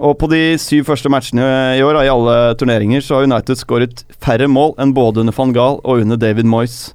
[0.04, 3.62] Og på de syv første matchene i år, da, i alle turneringer, så har United
[3.62, 6.90] skåret færre mål enn både under van Gaal og under David Moyes.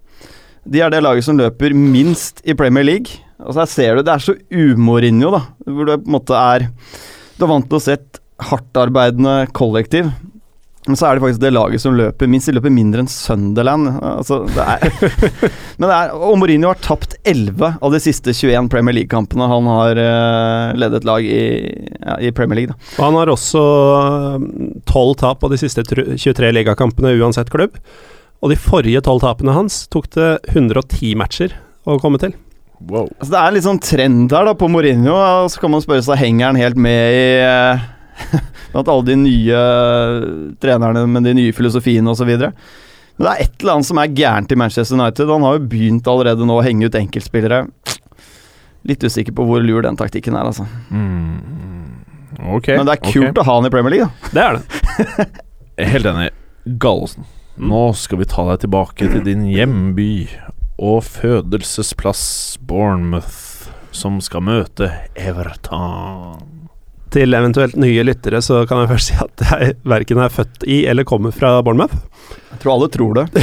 [0.66, 3.22] De er det laget som løper minst i Premier League.
[3.40, 5.42] Altså her ser du, Det er så u-Mourinho, da.
[5.64, 6.68] Hvor det på en måte er
[7.36, 10.10] Du er vant til å se et hardtarbeidende kollektiv.
[10.86, 12.46] Men så er det faktisk det laget som løper minst.
[12.46, 13.88] De løper mindre enn Sunderland.
[14.06, 14.84] Altså, det er,
[15.80, 19.70] men det er, og Mourinho har tapt 11 av de siste 21 Premier League-kampene han
[19.72, 21.40] har uh, ledet lag i,
[21.98, 22.76] ja, i, Premier League.
[22.76, 22.92] Da.
[23.00, 23.64] Og han har også
[24.86, 27.74] tolv tap av de siste 23 ligakampene uansett klubb.
[28.44, 32.36] Og de forrige tolv tapene hans tok det 110 matcher å komme til.
[32.86, 33.08] Wow.
[33.16, 36.04] Altså, det er litt sånn trend her da på Mourinho, og så kan man spørre
[36.06, 37.86] seg henger han helt med i uh,
[38.72, 39.60] Blant alle de nye
[40.62, 42.32] trenerne med de nye filosofiene osv.
[43.16, 45.30] Men det er et eller annet som er gærent i Manchester United.
[45.32, 47.64] Han har jo begynt allerede nå å henge ut enkeltspillere.
[48.86, 50.66] Litt usikker på hvor lur den taktikken er, altså.
[50.90, 52.02] Mm.
[52.58, 53.40] Okay, Men det er kult okay.
[53.40, 54.32] å ha han i Premier League, da.
[54.34, 55.30] Det er det.
[55.94, 56.28] Helt enig.
[56.82, 57.24] Gallosen,
[57.56, 60.26] nå skal vi ta deg tilbake til din hjemby
[60.76, 62.26] og fødelsesplass
[62.68, 66.55] Bournemouth, som skal møte Everton
[67.16, 70.82] til eventuelt nye lyttere, så kan jeg først si at jeg verken er født i
[70.90, 71.96] eller kommer fra Bournemouth.
[72.52, 73.26] Jeg tror alle tror det.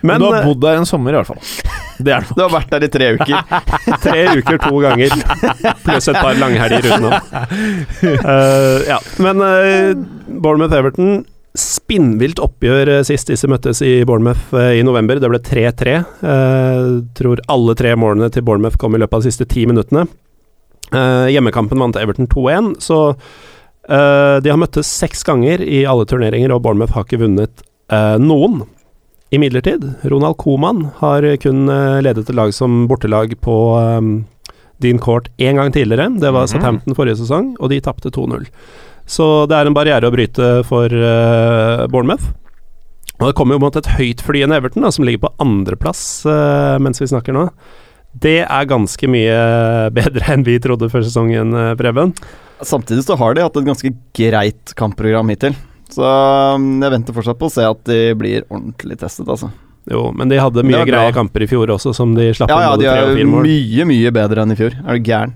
[0.00, 1.40] Men, Men, du har bodd der en sommer, i hvert fall.
[1.98, 3.56] Det er Du har vært der i tre uker.
[4.04, 5.16] tre uker to ganger,
[5.82, 7.16] pluss et par langhelger utenom.
[8.04, 9.98] Uh, ja, men uh,
[10.28, 11.24] Bournemouth-Everton
[11.58, 15.18] Spinnvilt oppgjør uh, sist disse møttes i Bournemouth i november.
[15.18, 15.98] Det ble 3-3.
[17.18, 20.06] tror alle tre målene til Bournemouth kom i løpet av de siste ti minuttene.
[20.88, 26.54] Uh, hjemmekampen vant Everton 2-1, så uh, de har møttes seks ganger i alle turneringer,
[26.54, 28.62] og Bournemouth har ikke vunnet uh, noen.
[29.34, 31.68] Imidlertid, Ronald Coman har kun
[32.00, 34.22] ledet et lag som bortelag på um,
[34.80, 36.08] Dean Court én gang tidligere.
[36.16, 36.52] Det var mm -hmm.
[36.52, 38.46] Southampton forrige sesong, og de tapte 2-0.
[39.04, 40.88] Så det er en barriere å bryte for
[41.88, 42.24] Bournemouth.
[43.20, 46.24] Og det kommer jo mot et høytflyende Everton, da, som ligger på andreplass
[46.80, 47.50] mens vi snakker nå.
[48.12, 49.38] Det er ganske mye
[49.98, 52.14] bedre enn vi trodde før sesongen, eh, Preben.
[52.60, 55.54] Samtidig så har de hatt et ganske greit kampprogram hittil.
[55.92, 59.50] Så um, jeg venter fortsatt på å se at de blir ordentlig testet, altså.
[59.88, 62.74] Jo, men de hadde mye greie kamper i fjor også, som de slapp ja, ja.
[62.76, 64.76] Ja, de er mye, mye bedre enn i fjor.
[64.84, 65.32] Er du gæren?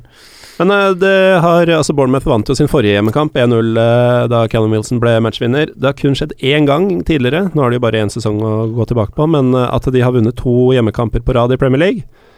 [0.58, 4.42] Men uh, det har altså Bournemouth vant jo sin forrige hjemmekamp, 1-0 uh, eh, da
[4.52, 5.72] Callum Wilson ble matchvinner.
[5.72, 8.52] Det har kun skjedd én gang tidligere, nå har de jo bare én sesong å
[8.76, 12.28] gå tilbake på, men at de har vunnet to hjemmekamper på rad i Premier League.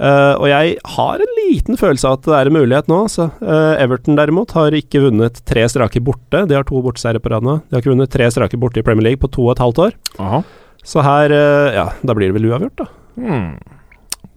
[0.00, 3.02] Uh, og jeg har en liten følelse av at det er en mulighet nå.
[3.12, 3.28] Så.
[3.42, 6.46] Uh, Everton derimot har ikke vunnet tre strake borte.
[6.48, 7.58] De har to borteseiere på rad nå.
[7.68, 9.82] De har ikke vunnet tre strake borte i Premier League på to og et halvt
[9.88, 9.98] år.
[10.24, 10.40] Aha.
[10.80, 12.88] Så her, uh, ja, da blir det vel uavgjort, da.
[13.20, 13.52] Hmm.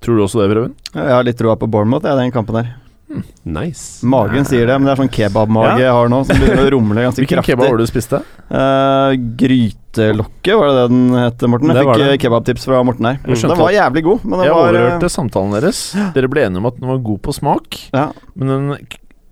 [0.03, 0.73] Tror du også det, Preben?
[0.91, 2.73] Jeg har litt troa på Bournemouth, jeg, den kampen her.
[3.43, 4.05] Nice.
[4.07, 5.87] Magen sier det, men det er sånn kebabmage ja.
[5.87, 6.21] jeg har nå.
[6.27, 7.53] Som begynner å rumle ganske Hvilken kraftig.
[7.53, 8.21] kebab var det du spiste?
[8.47, 9.11] Uh,
[9.43, 11.75] grytelokket, var det det den het, Morten?
[11.77, 13.21] Jeg fikk kebabtips fra Morten her.
[13.27, 14.25] Den var jævlig god.
[14.25, 15.85] jeg var, overhørte samtalen deres.
[16.17, 18.09] Dere ble enige om at den var god på smak, ja.
[18.39, 18.75] men den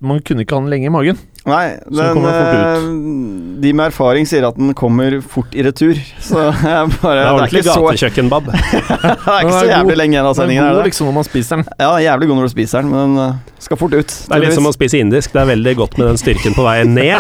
[0.02, 1.20] man kunne ikke ha den lenge i magen.
[1.42, 5.98] Nei, den, den de med erfaring sier at den kommer fort i retur.
[6.22, 8.50] Så jeg bare Det er ordentlig gatekjøkkenbab.
[8.52, 10.64] det er ikke så jævlig lenge igjen av sendingen.
[10.64, 11.66] Den er god liksom når man spiser den.
[11.82, 14.14] Ja, jævlig god når du spiser den, men den uh, skal fort ut.
[14.28, 15.34] Det er litt som å spise indisk.
[15.34, 17.18] Det er veldig godt med den styrken på vei ned.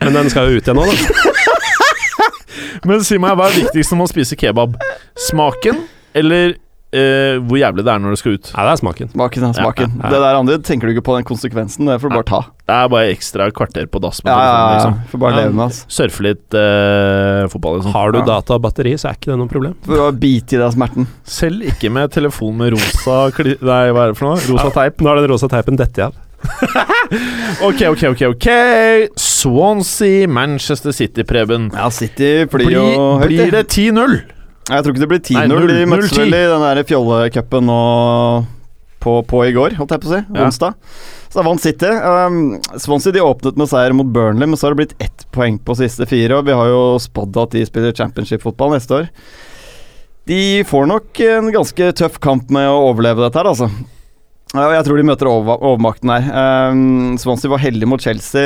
[0.04, 0.96] men den skal jo ut igjen nå, da.
[2.88, 4.80] men si meg, hva er viktigst når man spiser kebab?
[5.28, 5.84] Smaken
[6.16, 6.56] eller
[6.92, 8.50] uh, hvor jævlig det er når det skal ut.
[8.52, 9.12] Ja, det er smaken.
[9.12, 9.94] Smaken, er smaken.
[9.96, 12.28] Ja, ja, det der andre tenker du ikke på den konsekvensen, det får du bare
[12.28, 12.40] ta.
[12.62, 14.72] Det er bare ekstra kvarter på dass Ja, ja, ja.
[14.76, 14.98] liksom.
[15.12, 15.86] Får bare leve med altså.
[15.98, 17.94] Surfe litt uh, fotball, liksom.
[17.96, 19.78] Har du data og batteri, så er ikke det noe problem.
[19.86, 21.08] For å bite i deg smerten.
[21.28, 24.42] Selv ikke med telefon med rosa Nei, hva er det for noe?
[24.50, 25.00] Rosa teip.
[25.02, 26.20] Nå har den rosa teipen dette av.
[27.68, 28.22] ok, ok, ok.
[28.22, 28.46] ok
[29.16, 31.70] Swansea, Manchester City, Preben.
[31.74, 32.86] Ja, City flyr jo
[33.22, 33.28] høyt.
[33.30, 34.18] Blir det 10-0?
[34.70, 35.70] Jeg tror ikke det blir 10-0.
[35.72, 37.78] De møttes vel i den fjollecupen nå
[39.02, 40.20] på, på, i går, holdt jeg på å si.
[40.22, 40.44] Ja.
[40.46, 40.76] Onsdag.
[41.26, 41.88] Så da vant City.
[41.90, 42.36] Um,
[42.78, 45.74] Swansea de åpnet med seier mot Burnley, men så har det blitt ett poeng på
[45.80, 46.38] siste fire.
[46.38, 49.10] Og vi har jo spådd at de spiller championship-fotball neste år.
[50.30, 50.38] De
[50.68, 53.66] får nok en ganske tøff kamp med å overleve dette her, altså.
[54.52, 56.26] Ja, jeg tror de møter over, overmakten her.
[56.72, 58.42] Um, Swansea var heldig mot Chelsea.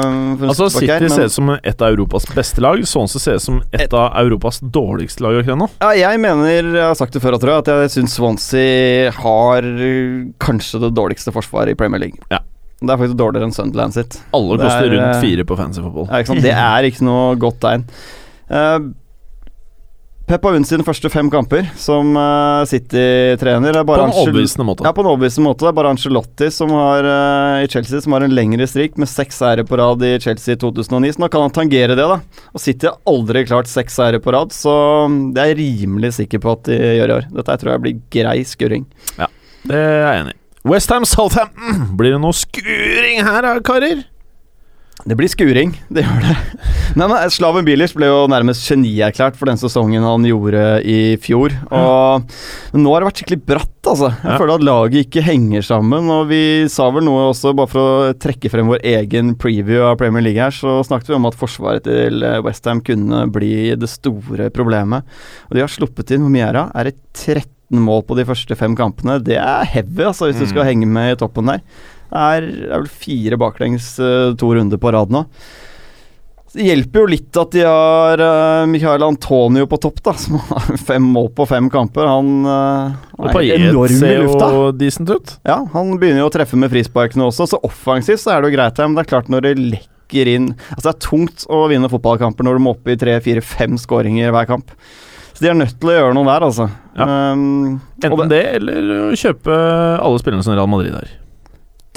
[0.00, 2.80] Uh, altså City her, ser ut som et av Europas beste lag.
[2.88, 5.68] Swansea ser ut som et av Europas dårligste lag akkurat nå.
[5.82, 9.68] Ja, jeg mener, jeg har sagt det før, tror jeg, at jeg syns Swansea har
[10.40, 12.24] kanskje det dårligste forsvaret i Premier League.
[12.32, 12.40] Ja.
[12.80, 14.16] Det er faktisk dårligere enn Sunderland sitt.
[14.32, 16.08] Alle koster er, rundt fire på fancy football.
[16.08, 17.84] Ja, det er ikke noe godt tegn.
[18.48, 18.88] Uh,
[20.30, 23.74] Pep har vunnet sine første fem kamper som uh, City-trener.
[23.82, 24.84] På en overbevisende måte.
[24.86, 25.64] Ja, på en overbevisende måte.
[25.64, 29.10] Det er bare Angelotti som har, uh, i Chelsea som har en lengre strik, med
[29.10, 31.16] seks seire på rad i Chelsea i 2009.
[31.16, 32.20] Så nå kan han tangere det, da.
[32.54, 34.76] Og City har aldri klart seks seire på rad, så
[35.34, 37.28] det er jeg rimelig sikker på at de gjør i år.
[37.40, 38.86] Dette tror jeg blir grei skurring.
[39.18, 39.26] Ja,
[39.66, 40.40] det er jeg enig i.
[40.70, 41.90] Westham Southampton.
[41.98, 44.06] Blir det noe skuring her, karer?
[45.08, 46.34] Det blir skuring, det gjør det.
[46.98, 51.54] Nei, men Slaven Bilic ble jo nærmest genierklært for den sesongen han gjorde i fjor.
[51.72, 52.24] Og
[52.74, 54.10] men nå har det vært skikkelig bratt, altså.
[54.12, 54.38] Jeg Ja.
[54.42, 56.10] føler at laget ikke henger sammen.
[56.12, 59.96] Og vi sa vel noe også, bare for å trekke frem vår egen preview av
[60.02, 64.50] Premier League her, så snakket vi om at forsvaret til Westham kunne bli det store
[64.52, 65.06] problemet.
[65.48, 66.66] Og de har sluppet inn hvor mye er det?
[66.74, 69.20] Er det 13 mål på de første fem kampene?
[69.22, 71.62] Det er heavy, altså, hvis du skal henge med i toppen der.
[72.10, 75.26] Er, er vel fire baklengs eh, to runder på rad nå.
[76.50, 80.72] Det hjelper jo litt at de har uh, Michael Antonio på topp, da, som har
[80.82, 82.08] fem mål på fem kamper.
[82.10, 84.48] Han uh, er enorm i lufta.
[84.74, 85.36] decent ut.
[85.46, 88.58] Ja, han begynner jo å treffe med frisparkene også, så offensivt så er det jo
[88.58, 91.86] greit men det er klart når det lekker inn Altså Det er tungt å vinne
[91.92, 94.74] fotballkamper når du må opp i tre, fire, fem skåringer hver kamp.
[95.30, 96.66] Så de er nødt til å gjøre noe der, altså.
[96.98, 99.54] Um, Enten det, eller kjøpe
[100.02, 101.19] alle spillerne som Real Madrid har.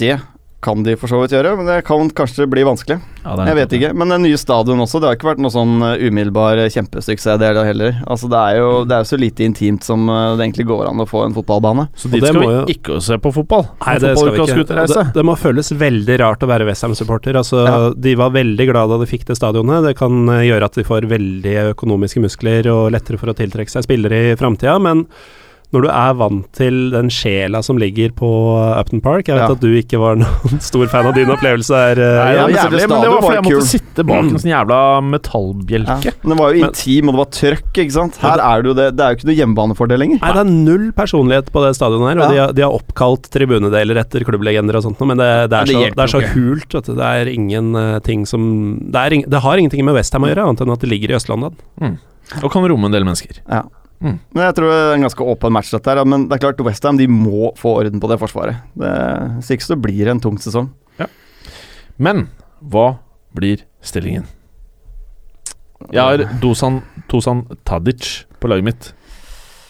[0.01, 0.17] Det
[0.63, 2.99] kan de for så vidt gjøre, men det kan kanskje bli vanskelig.
[3.23, 5.41] Ja, det er Jeg vet ikke, men den nye stadion også, det har ikke vært
[5.43, 7.99] noe sånn uh, umiddelbar uh, kjempesuksess det heller.
[8.07, 11.03] Altså det er jo det er så lite intimt som uh, det egentlig går an
[11.03, 11.87] å få en fotballbane.
[11.99, 13.67] Så dit det skal vi jo- ikke se på fotball.
[13.83, 14.65] Nei, det skal vi ikke.
[14.71, 17.39] Det, det må føles veldig rart å være Westham-supporter.
[17.43, 17.77] Altså, Ja.
[18.03, 19.83] De var veldig glad da de fikk det stadionet.
[19.85, 23.71] Det kan eh, gjøre at de får veldig økonomiske muskler og lettere for å tiltrekke
[23.71, 25.05] seg spillere i framtida, men
[25.73, 28.27] når du er vant til den sjela som ligger på
[28.77, 29.55] Upton Park Jeg vet Ja.
[29.55, 31.97] at du ikke var noen stor fan av din opplevelse her.
[31.97, 34.53] eh, Nei, Ja, men jævlig, men det var fordi jeg måtte sitte bak en sånn
[34.53, 35.97] jævla metallbjelke.
[36.05, 36.11] Ja.
[36.23, 38.17] det var jo Men- intim, og det var trøkk, ikke sant.
[38.21, 40.19] Her er det jo det Det er jo ikke noe hjemmebanefordel lenger.
[40.21, 43.29] Nei, det er null personlighet på det stadionet her, og de, har, de har oppkalt
[43.33, 46.69] tribunedeler etter klubblegender og sånt, noe, men det, det, er så, det er så hult.
[46.73, 46.93] Vet du.
[46.95, 50.61] Det er ingen eh, som det, er det har ingenting med Westham å gjøre, annet
[50.61, 51.53] enn at det ligger i Østlandet.
[51.81, 51.97] Mm.
[52.43, 53.41] Og kan romme en del mennesker.
[53.49, 53.63] Ja.
[54.03, 54.17] Mm.
[54.35, 56.03] Men jeg tror det er en ganske åpen match, dette her.
[56.05, 58.59] Men det er klart Westham de må få orden på det forsvaret.
[58.75, 58.93] Det,
[59.39, 60.71] Hvis ikke så blir det en tung sesong.
[62.01, 62.27] Men
[62.73, 62.97] hva
[63.37, 64.25] blir stillingen?
[65.93, 66.81] Jeg har Dusan,
[67.11, 68.87] Tosan Tadic på laget mitt.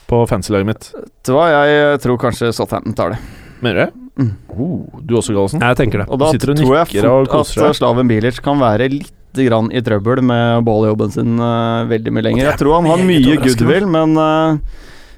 [0.07, 0.89] På fancy-laget mitt.
[0.93, 3.19] Vet du hva, jeg tror kanskje Southampton tar det.
[3.63, 4.03] Mener du det?
[4.13, 4.31] Mm.
[4.53, 5.63] Oh, du også, Gallosen?
[5.63, 6.07] Jeg tenker det.
[6.11, 7.77] Og da og tror jeg fort at.
[7.79, 12.49] Slaven Bilic kan være litt grann i trøbbel med balljobben sin uh, veldig mye lenger.
[12.51, 14.57] Jeg tror han har mye goodwill, men uh,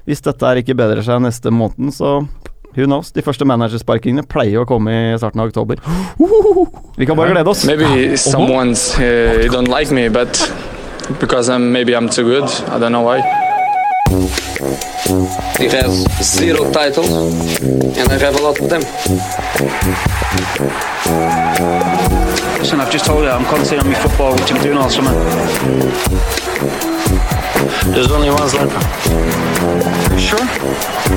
[0.08, 2.20] hvis dette her ikke bedrer seg neste måneden, så
[2.76, 3.12] who knows?
[3.16, 5.80] De første managersparkingene pleier å komme i starten av oktober.
[7.00, 7.64] Vi kan bare glede oss.
[7.68, 10.40] Maybe someone's uh, don't like me, but
[11.20, 12.48] because I'm maybe I'm too good.
[12.72, 13.20] I don't know why.
[15.58, 17.10] He has zero titles,
[17.98, 18.82] and I have a lot of them.
[22.66, 25.12] Listen, I've just told you I'm concentrating on my football, which I'm doing all summer.
[27.94, 28.82] There's only one Zlatan.
[30.18, 30.44] Sure?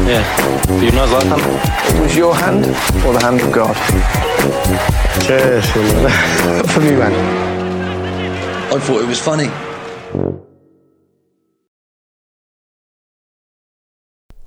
[0.05, 0.21] Yeah.
[0.67, 1.39] Do you know Zlatan?
[1.95, 2.67] It was your hand
[3.03, 3.75] or the hand of God?
[5.25, 5.65] Cheers.
[6.71, 7.13] For me, man.
[8.71, 9.49] I thought it was funny.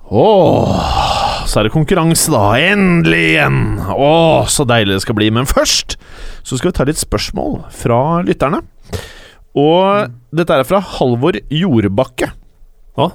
[0.09, 1.02] Åh,
[1.53, 2.55] så er det konkurranse, da.
[2.73, 3.57] Endelig igjen!
[3.93, 5.29] Åh, så deilig det skal bli.
[5.37, 5.99] Men først
[6.41, 8.63] så skal vi ta litt spørsmål fra lytterne.
[9.61, 12.31] Og dette er fra Halvor Jordbakke.
[12.97, 13.11] Å,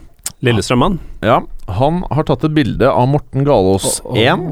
[0.45, 0.99] Lillestrømmann.
[1.25, 1.39] Ja,
[1.79, 4.43] han har tatt et bilde av Morten Galås 1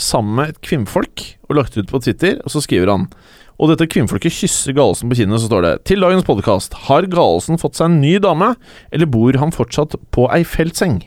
[0.00, 3.10] sammen med et kvinnfolk og lagt det ut på Twitter, og så skriver han
[3.56, 6.74] og dette kvinnfolket kysser Galesen på kinnet, så står det Til dagens podkast.
[6.90, 8.50] Har Galesen fått seg en ny dame,
[8.92, 10.98] eller bor han fortsatt på ei feltseng?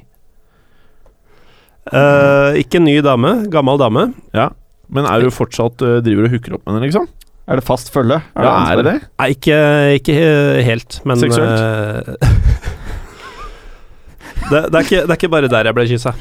[1.90, 4.10] Eh, ikke ny dame, gammel dame.
[4.36, 4.50] Ja,
[4.94, 7.08] men er du fortsatt uh, driver og hooker opp med henne, liksom?
[7.50, 8.20] Er det fast følge?
[8.38, 8.98] Ja, er det det?
[9.18, 9.58] Nei, ikke,
[9.98, 10.16] ikke
[10.68, 11.58] helt, men Seksuelt?
[11.58, 12.30] eh,
[14.52, 16.14] det, det, er ikke, det er ikke bare der jeg ble kyssa.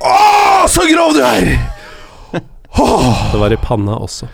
[0.00, 1.50] Åh, så grov du er!
[2.70, 4.30] Det var i panna også.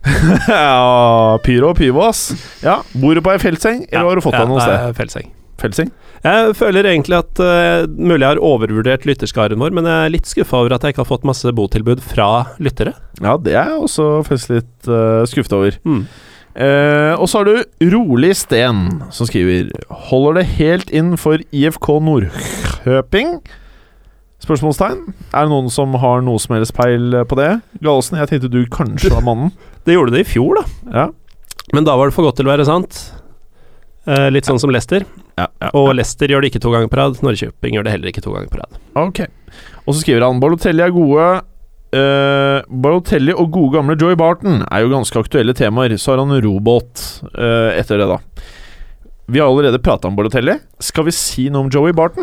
[0.48, 2.30] ja, pyro og pyvo, ass.
[2.64, 4.76] Ja, Bor du på ei feltseng, eller har du fått ja, deg noe det sted?
[4.84, 5.32] er Feltseng.
[5.60, 5.90] Feltseng?
[6.24, 10.28] Jeg føler egentlig at uh, Mulig jeg har overvurdert lytterskaren vår, men jeg er litt
[10.28, 12.30] skuffa over at jeg ikke har fått masse botilbud fra
[12.62, 12.96] lyttere.
[13.20, 15.78] Ja, det er jeg også faktisk litt uh, skuffet over.
[15.84, 16.02] Mm.
[16.50, 18.82] Uh, og så har du Rolig Sten,
[19.14, 19.70] som skriver
[20.10, 23.38] Holder det helt inn for IFK Nordkjøping?
[24.40, 25.04] Spørsmålstegn.
[25.36, 27.52] Er det noen som har noe som helst peil på det?
[27.84, 29.52] Gallosen, jeg tenkte du kanskje var mannen.
[29.84, 30.92] Det gjorde det i fjor, da.
[30.92, 31.06] Ja.
[31.72, 32.98] Men da var det for godt til å være sant.
[34.08, 35.04] Eh, litt sånn som Leicester.
[35.40, 37.20] Ja, ja, Og Leicester gjør det ikke to ganger på rad.
[37.24, 38.80] Norrköping gjør det heller ikke to ganger på rad.
[39.00, 39.22] Ok.
[39.86, 41.30] Og så skriver han Balotelli er gode
[41.90, 45.96] Uh, Balotelli og gode gamle Joy Barton er jo ganske aktuelle temaer.
[45.98, 47.02] Så har han robåt
[47.34, 48.20] uh, etter det, da.
[49.26, 50.54] Vi har allerede prata om Balotelli.
[50.78, 52.22] Skal vi si noe om Joey Barton?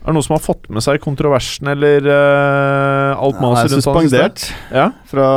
[0.00, 3.76] Er det noen som har fått med seg kontroversen eller uh, alt Han er maset
[3.76, 4.46] rundt hans i sted?
[4.48, 4.48] suspendert
[4.80, 4.86] Ja.
[5.12, 5.28] fra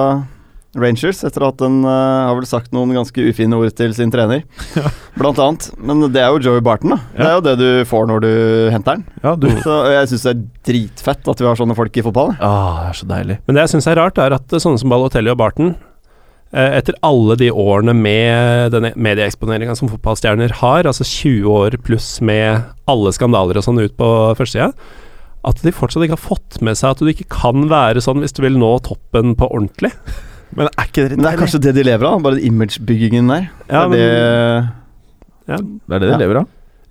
[0.76, 4.44] Rangers, etter at han uh, har vel sagt noen ganske ufine ord til sin trener,
[5.20, 5.70] blant annet.
[5.80, 7.00] Men det er jo Joey Barton, da.
[7.16, 8.32] Det er jo det du får når du
[8.74, 9.06] henter den.
[9.24, 12.36] Ja, du Så jeg syns det er dritfett at vi har sånne folk i fotball.
[12.40, 13.36] Ja, Ah, det er så deilig.
[13.48, 15.74] Men det jeg syns er rart, er at sånne som Balotelli og Barton,
[16.56, 22.22] eh, etter alle de årene med denne medieeksponeringa som fotballstjerner har, altså 20 år pluss
[22.26, 24.10] med alle skandaler og sånn ut på
[24.40, 24.72] førstesida,
[25.46, 28.34] at de fortsatt ikke har fått med seg at du ikke kan være sånn hvis
[28.34, 29.92] du vil nå toppen på ordentlig.
[30.56, 33.48] Men er ikke det Men det er kanskje det de lever av, bare imagebyggingen der.
[33.70, 34.70] Ja, det er det
[35.48, 36.18] Ja, Det er det de Ja.
[36.18, 36.48] lever av.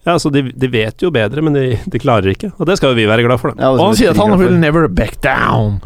[0.07, 2.53] ja altså de, de vet jo bedre, men de, de klarer ikke.
[2.59, 3.63] Og det skal jo vi være glad for, da.
[3.63, 5.81] ja, Og han sier at han will never back down.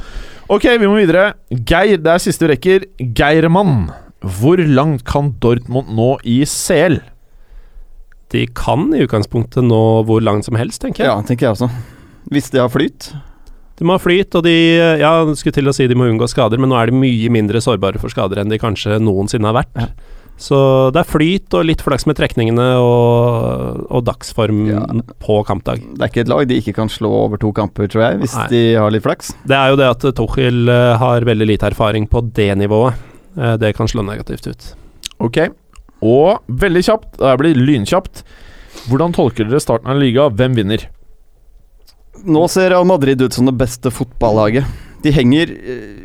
[0.49, 1.35] Ok, vi må videre.
[1.53, 2.87] Geir, det er siste vi rekker.
[3.15, 3.91] Geirmann.
[4.25, 6.99] Hvor langt kan Dortmund nå i CL?
[8.33, 11.13] De kan i utgangspunktet nå hvor langt som helst, tenker jeg.
[11.13, 11.69] Ja, tenker jeg også.
[12.33, 13.13] Hvis de har flyt.
[13.79, 14.55] De må ha flyt, og de
[15.01, 17.61] Ja, skulle til å si de må unngå skader, men nå er de mye mindre
[17.63, 19.75] sårbare for skader enn de kanskje noensinne har vært.
[19.79, 19.89] Ja.
[20.39, 20.59] Så
[20.95, 24.83] det er flyt og litt flaks med trekningene og, og dagsform Ja.
[25.19, 25.83] på kampdag.
[25.97, 28.37] Det er ikke et lag de ikke kan slå over to kamper, tror jeg, hvis
[28.39, 28.47] Nei.
[28.53, 29.33] de har litt flaks.
[29.51, 32.95] Det er jo det at Tuchel eh, har veldig lite erfaring på det nivået.
[33.37, 34.69] Eh, Det kan slå negativt ut.
[35.19, 35.39] Ok.
[36.07, 38.23] Og veldig kjapt, det blir lynkjapt.
[38.89, 40.29] Hvordan tolker dere starten av liga?
[40.31, 40.87] Hvem vinner?
[42.25, 44.65] Nå ser Real Madrid ut som det beste fotballaget.
[45.03, 46.05] De henger eh,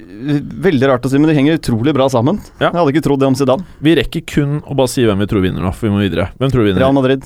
[0.64, 2.38] Veldig rart å si, men de henger utrolig bra sammen.
[2.62, 2.70] Ja.
[2.70, 3.66] Jeg hadde ikke trodd det om Zidane.
[3.84, 6.30] Vi rekker kun å bare si hvem vi tror vinner nå, for vi må videre.
[6.40, 6.80] Hvem tror vi vinner?
[6.86, 7.22] Real Madrid.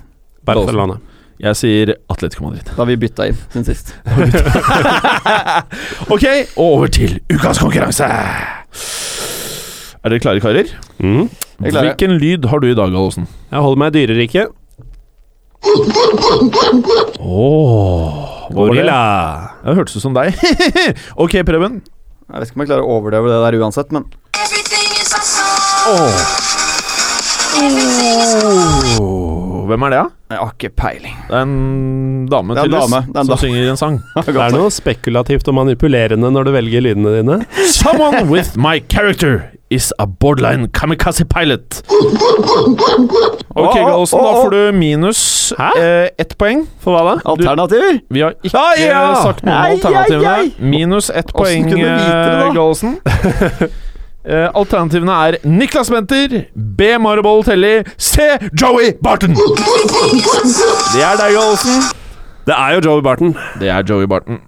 [0.48, 0.96] Barcelona.
[1.38, 2.66] Jeg sier Atletico Madrid.
[2.72, 3.92] Da har vi bytta inn siden sist.
[6.16, 6.26] ok,
[6.58, 8.08] og over til ukas konkurranse.
[10.02, 10.68] Er dere klare, karer?
[10.98, 11.28] Mm.
[11.62, 13.30] Hvilken lyd har du i dag, Gallosen?
[13.52, 14.50] Jeg holder meg i dyreriket.
[17.22, 18.34] Det?
[18.54, 19.00] Gorilla.
[19.66, 20.34] Det hørtes ut som deg.
[21.24, 21.82] ok, Preben.
[22.28, 24.08] Jeg vet ikke om jeg klarer å overdøve det der uansett, men
[29.68, 30.06] Hvem er det, da?
[30.32, 31.16] jeg har ikke peiling.
[31.28, 33.40] Det er en dame, Det er en tydeligvis, dame, det er en som dame.
[33.42, 33.98] synger en sang.
[34.28, 37.38] Det er noe spekulativt og manipulerende når du velger lydene dine.
[37.74, 41.82] Someone with my character is a borderline kamikaze pilot.
[43.56, 45.22] Ok, Gallosen, da får du minus
[45.60, 46.66] eh, ett poeng.
[46.84, 47.16] For hva da?
[47.34, 48.00] Alternativer?
[48.14, 49.02] Vi har ikke Ah, ja!
[49.24, 50.52] sagt noen ai, alternativene.
[50.72, 52.98] Minus ett poeng, eh, Gallosen.
[54.28, 56.88] Eh, alternativene er Niklas Benter, B.
[57.00, 58.26] Maribol Telly, C.
[58.60, 59.32] Joey Barton.
[59.32, 61.78] Det er deg, Gallosen.
[62.44, 63.32] Det er jo Joey Barton.
[63.62, 64.42] Det er Joey Barton.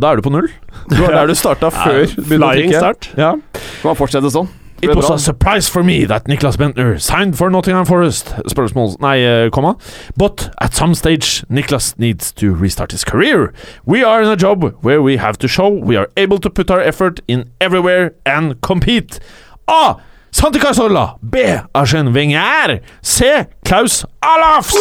[0.00, 0.48] Da er du på null.
[0.88, 2.06] Du var der du starta før.
[2.06, 2.80] du begynte å Flying trykke.
[2.80, 3.10] start.
[3.20, 3.34] Ja.
[3.82, 4.48] Kan man fortsette sånn?
[4.82, 5.16] It was bra.
[5.16, 8.30] a surprise for me that Niklas Bentner signed for Nottingham Forest.
[8.48, 9.74] Spørsmål Nei, eh, komma.
[10.16, 13.52] But at some stage, Niklas needs to restart his career.
[13.84, 16.70] We are in a job where we have to show we are able to put
[16.70, 19.20] our effort in everywhere and compete.
[19.68, 19.96] A.
[20.32, 21.18] Santi Cazorla.
[21.20, 21.36] B.
[21.74, 22.80] Arsen Wenger.
[23.02, 23.44] C.
[23.66, 24.72] Klaus Alafs.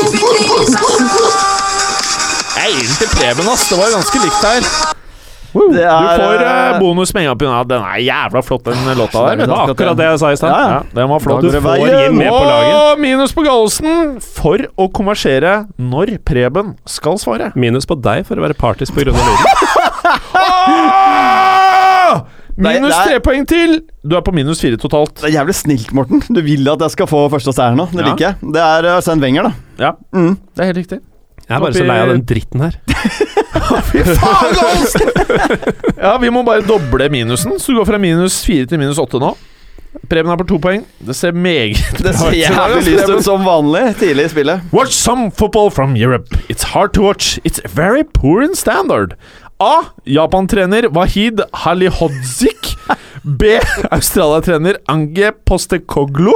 [2.55, 3.67] Det er egentlig Preben, ass.
[3.69, 4.61] Det var ganske likt her.
[5.53, 5.69] Woo.
[5.73, 7.63] Det du er, får eh, eh, bonus med en gang pga.
[7.67, 9.35] den er jævla flott, den låta der.
[9.39, 10.49] Det er var akkurat det jeg sa i stad.
[10.53, 11.41] Ja, Ja, den var flott.
[11.41, 11.77] Du får.
[11.89, 12.99] Jim med på laget.
[12.99, 17.51] Minus på Gallosen for å konversere når Preben skal svare.
[17.55, 19.45] Minus på deg for å være partisk på grunn av lyden.
[22.59, 23.03] Minus Nei, nei.
[23.07, 23.77] tre poeng til.
[24.03, 25.21] Du er på minus fire totalt.
[25.21, 26.19] Det er jævlig snilt, Morten.
[26.27, 27.85] Du vil at jeg skal få første seier nå.
[27.93, 28.09] Det Ja.
[28.09, 28.35] liker jeg.
[28.51, 29.51] Det er Svein Wenger, da.
[29.79, 30.35] Ja, Mm.
[30.55, 30.99] det er helt riktig.
[31.49, 32.75] Jeg er bare så lei av den dritten her.
[33.89, 35.07] Fy faen, Gallosen!
[36.05, 39.17] ja, vi må bare doble minusen, så du går fra minus fire til minus åtte
[39.21, 39.31] nå.
[40.09, 40.83] Preben er på to poeng.
[41.01, 44.69] Det ser meget Det ser jævlig lyst ut som vanlig tidlig i spillet.
[44.73, 46.37] Watch some football from Europe.
[46.53, 47.39] It's hard to watch.
[47.43, 49.17] It's very poor in standard.
[49.59, 49.89] A.
[50.05, 52.75] Japan-trener Wahid Halihodzik.
[53.23, 53.57] B.
[53.91, 56.31] Australia-trener Ange Postekoglu.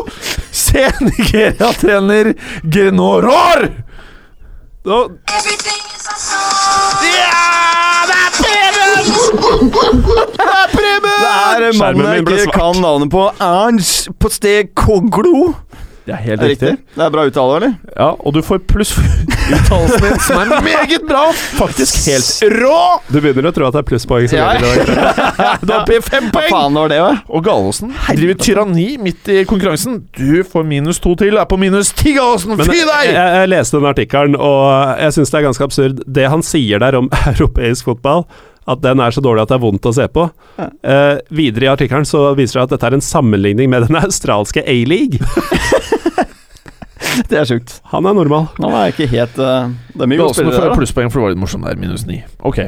[0.51, 0.89] C.
[0.99, 2.33] Nigeria-trener
[2.63, 3.69] Grenoror.
[4.85, 5.07] Da-
[7.03, 7.45] Ja,
[8.09, 9.05] det er Preben!
[10.33, 11.15] Det er Preben!
[11.59, 13.23] Det er mannen jeg ikke kan navnet på.
[13.39, 15.53] Ernst Postekoglu.
[16.03, 16.71] Det er helt Det er riktig.
[16.97, 17.73] Det er bra uttale, eller?
[17.95, 21.21] Ja, og du får pluss uttalelsen din, som er meget bra.
[21.55, 22.79] Faktisk helt rå.
[23.07, 24.27] Du begynner å tro at det er plusspoeng.
[24.35, 24.49] Ja.
[25.63, 26.49] Du er oppe i fem poeng.
[26.51, 27.13] faen var det, hva?
[27.31, 30.01] Og Gallosen driver tyranni midt i konkurransen.
[30.17, 32.57] Du får minus to til, er på minus ti, Gallosen!
[32.59, 33.13] Fy Fy jeg, deg!
[33.15, 36.03] jeg leste den artikkelen, og jeg syns det er ganske absurd.
[36.19, 38.25] Det han sier der om europeisk fotball,
[38.69, 40.27] at den er så dårlig at det er vondt å se på.
[40.59, 44.63] Eh, videre i artikkelen så viser det at dette er en sammenligning med den australske
[44.63, 45.19] A-league.
[47.29, 47.75] Det er sjukt.
[47.91, 48.47] Han er normal.
[48.57, 50.77] Han er ikke helt uh, Det er mye gode spillere får der, da.
[50.79, 51.77] plusspoeng, for det var litt morsomt der.
[51.77, 52.21] Minus ni.
[52.47, 52.63] Ok.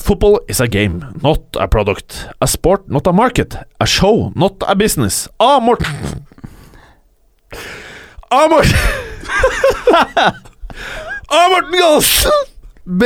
[0.00, 2.22] Football is a game, not a product.
[2.40, 3.58] A sport, not a market.
[3.80, 5.26] A show, not a business.
[5.38, 5.58] A.
[5.60, 5.92] Morten
[8.30, 8.46] A.
[8.48, 8.72] Morten
[11.28, 11.42] A.
[11.50, 12.30] Morten Galsen.
[12.86, 13.04] B.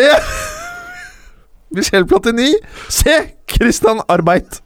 [1.75, 2.51] Michel Platini.
[2.89, 3.17] Se!
[3.55, 4.61] Christian Arbeid.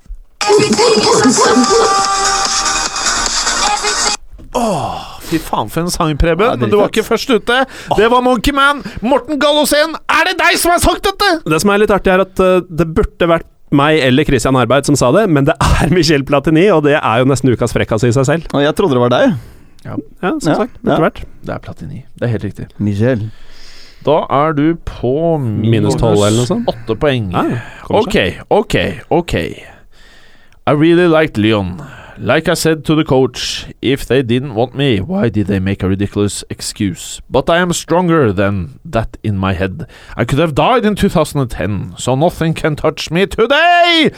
[4.59, 6.47] Åh, fy faen for en sang, Preben.
[6.49, 7.59] Ja, Men du var ikke først ute.
[7.99, 8.81] Det var Monkey Man.
[9.05, 11.29] Morten Gallosen, er det deg som har sagt dette?!
[11.45, 14.87] Det som er litt artig, er at eh, det burde vært meg eller Christian Arbeid
[14.89, 18.07] som sa det, men det er Michel Platini, og det er jo nesten ukas frekkas
[18.09, 18.49] i seg selv.
[18.57, 19.37] Og jeg trodde det var deg.
[19.85, 19.95] Ja,
[20.41, 20.81] som Ja, sagt.
[20.81, 21.05] Burde ja.
[21.05, 21.21] vært.
[21.45, 22.01] Det er Platini.
[22.19, 22.69] Det er helt riktig.
[22.83, 23.29] Michel.
[24.07, 26.69] Da er du på Minus 12 eller noe sånt.
[26.71, 27.31] Åtte poeng.
[27.35, 27.59] Nei.
[27.91, 28.17] Ok,
[28.51, 28.77] ok,
[29.11, 29.35] ok.
[30.69, 31.81] I really liked Leon.
[32.21, 35.85] Like I said to the coach, if they didn't want me, why did they make
[35.85, 37.21] a ridiculous excuse?
[37.31, 39.87] But I am stronger than that in my head.
[40.17, 44.11] I could have died in 2010, so nothing can touch me today!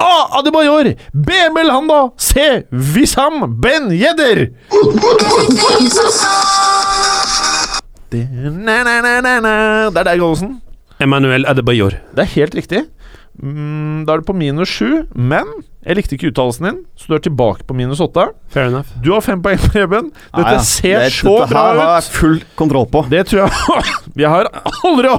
[0.00, 0.26] A.
[0.40, 0.96] Adebayor.
[1.14, 1.32] B.
[1.54, 2.12] Belhanda.
[2.20, 2.40] C.
[2.72, 4.52] Wissam Ben Yedder.
[8.14, 10.58] Det det er deg, Gallosen.
[11.02, 11.96] Emmanuel Adebayor.
[12.14, 12.84] Det er helt riktig.
[13.42, 15.48] Mm, da er du på minus sju, men
[15.84, 18.28] jeg likte ikke uttalelsen din, så du er tilbake på minus åtte.
[18.54, 18.92] Fair enough.
[19.02, 20.12] Du har fem poeng, Preben.
[20.30, 20.62] Dette ah, ja.
[20.62, 23.02] ser Det- så dette bra Dette har jeg full kontroll på.
[23.10, 23.50] Det tror jeg
[24.22, 24.48] Jeg har
[24.86, 25.10] aldri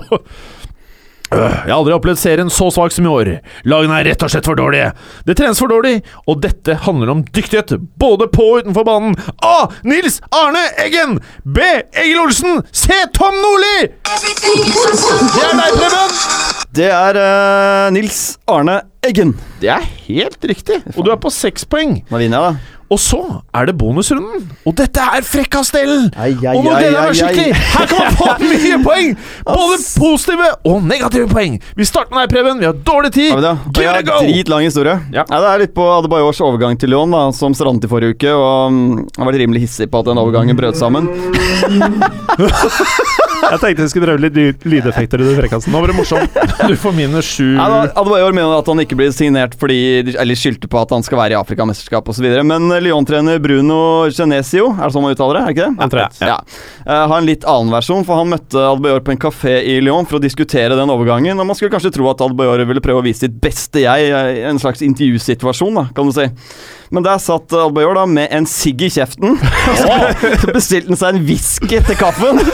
[1.32, 3.32] Jeg har aldri opplevd serien så svak som i år.
[3.67, 4.91] Lagene er rett og slett for dårlige.
[5.26, 5.97] Det trenes for dårlig,
[6.30, 9.15] og dette handler om dyktighet, både på og utenfor banen.
[9.41, 9.67] A.
[9.88, 11.17] Nils Arne Eggen.
[11.43, 11.65] B.
[11.97, 12.61] Egil Olsen.
[12.71, 12.93] C.
[13.17, 13.89] Tom Nordli.
[14.05, 16.15] Det er deg, Preben.
[16.76, 18.21] Det er uh, Nils
[18.51, 19.34] Arne Eggen.
[19.61, 21.99] Det er helt riktig, og du er på seks poeng.
[22.11, 22.74] Nå vinner jeg, da.
[22.93, 23.17] Og så
[23.57, 25.21] er det bonusrunden, og dette er ai,
[26.53, 27.55] Og nå gleder jeg meg skikkelig!
[27.73, 29.15] Her kan man få mye poeng!
[29.47, 31.55] Både positive og negative poeng.
[31.79, 32.61] Vi starter med deg, Preben.
[32.61, 33.31] Vi har dårlig tid.
[33.33, 34.19] Ja, Give jeg it a har go!
[34.27, 34.93] dritlang historie.
[35.15, 35.23] Ja.
[35.25, 38.29] det er litt på Adebayors overgang til Lyon, da, som strandet i forrige uke.
[38.38, 41.09] Og jeg har vært rimelig hissig på at den overgangen brøt sammen.
[43.45, 45.71] Jeg tenkte jeg skulle prøve litt ly- lydeffekter i den frekkasen.
[45.73, 46.39] Nå var det morsomt.
[46.69, 47.51] Du får minus sju.
[47.59, 49.75] Ja, Adebayor mener at han ikke blir signert fordi
[50.15, 52.25] Eller skyldte på at han skal være i Afrikamesterskapet osv.
[52.47, 53.77] Men eh, Lyon-trener Bruno
[54.09, 55.43] Genesio, er det sånn man uttaler det?
[55.43, 56.07] Er det ikke det?
[56.23, 56.31] Jeg.
[56.31, 56.37] Ja.
[56.85, 60.07] Eh, har en litt annen versjon, for han møtte Adebayor på en kafé i Lyon
[60.09, 61.37] for å diskutere den overgangen.
[61.43, 64.41] Og man skulle kanskje tro at Adebayor ville prøve å vise sitt beste jeg i
[64.49, 66.25] en slags intervjusituasjon, da, kan du si.
[66.93, 69.39] Men der satt Adebayor da med en sigg i kjeften.
[69.81, 69.89] Så
[70.55, 72.41] bestilte han seg en whisky til kaffen.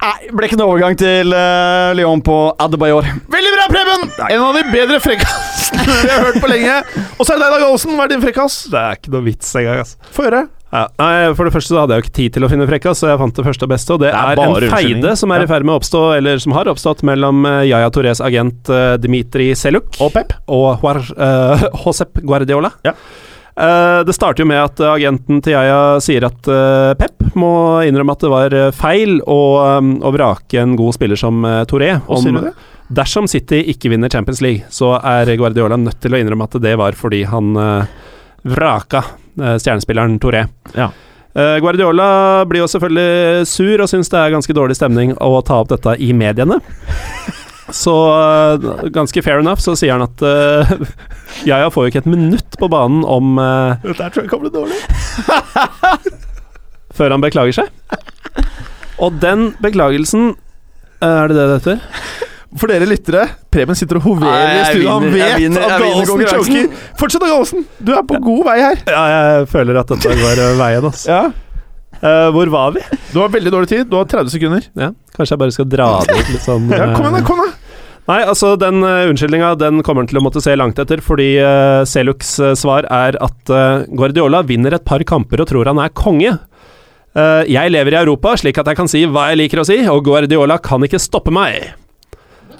[0.00, 3.04] Nei, ble ikke noe overgang til uh, Lyon på Adebayor.
[3.30, 4.06] Veldig bra, Preben!
[4.30, 6.78] En av de bedre frekkasene vi har hørt på lenge.
[7.18, 7.92] Og så er det deg, Dag Olsen.
[7.98, 8.62] Hva er din frekkas?
[8.72, 10.00] Det er ikke noe vits engang, altså.
[10.16, 10.46] Få høre.
[10.70, 10.84] Ja.
[11.00, 13.10] Nei, For det første så hadde jeg jo ikke tid til å finne frekkas, så
[13.10, 13.94] jeg fant det første og beste.
[13.96, 16.42] Og det, Det er er, en feide som er i ferd med å oppstå, eller
[16.42, 20.36] som har oppstått, mellom eh, Yaya Torres agent uh, Dmitrij Seluk Og Pep.
[20.46, 22.70] og Huar, uh, Josep Guardiola.
[22.86, 22.94] Ja.
[23.60, 27.82] Uh, det starter jo med at eh, agenten til Yaya sier at eh, Pep må
[27.84, 29.40] innrømme at det var eh, feil å,
[29.82, 32.54] um, å vrake en god spiller som uh, Hva sier du det?
[32.90, 36.72] Dersom City ikke vinner Champions League, så er Guardiola nødt til å innrømme at det
[36.78, 37.92] var fordi han eh,
[38.50, 39.16] vraka eh,
[39.60, 40.46] stjernespilleren Toré.
[40.76, 40.90] Ja.
[41.34, 45.60] Eh, Guardiola blir jo selvfølgelig sur og syns det er ganske dårlig stemning å ta
[45.62, 46.58] opp dette i mediene.
[47.70, 50.72] Så eh, ganske fair enough så sier han at uh,
[51.46, 54.42] Jaja får jo ikke et minutt på banen om uh, Dette her tror jeg kan
[54.42, 54.80] bli dårlig.
[57.00, 57.70] før han beklager seg.
[59.00, 60.34] Og den beklagelsen
[61.00, 62.26] eh, Er det det det heter?
[62.58, 64.88] For dere lyttere, Preben sitter og hoverer i studio.
[64.96, 66.72] Han vet vinner- at Gallosen choker.
[66.98, 67.66] Fortsett, Gallosen.
[67.78, 68.80] Du er på god vei her.
[68.90, 71.06] Ja, jeg føler at dette var eh, veien, altså.
[71.06, 71.22] Ja.
[72.00, 72.80] Uh, hvor var vi?
[73.12, 73.86] Du har veldig dårlig tid.
[73.90, 74.66] Du har 30 sekunder.
[74.78, 77.20] Ja, kanskje jeg bare skal dra det ut litt sånn Ja, kom igjen, da.
[77.20, 77.50] eh, kom da
[78.10, 81.34] Nei, altså den uh, unnskyldninga den kommer han til å måtte se langt etter, fordi
[81.38, 85.78] uh, Seluks uh, svar er at uh, Guardiola vinner et par kamper og tror han
[85.82, 86.38] er konge.
[87.10, 90.04] Jeg lever i Europa, slik at jeg kan si hva jeg liker å si, og
[90.06, 91.72] Guardiola kan ikke stoppe meg.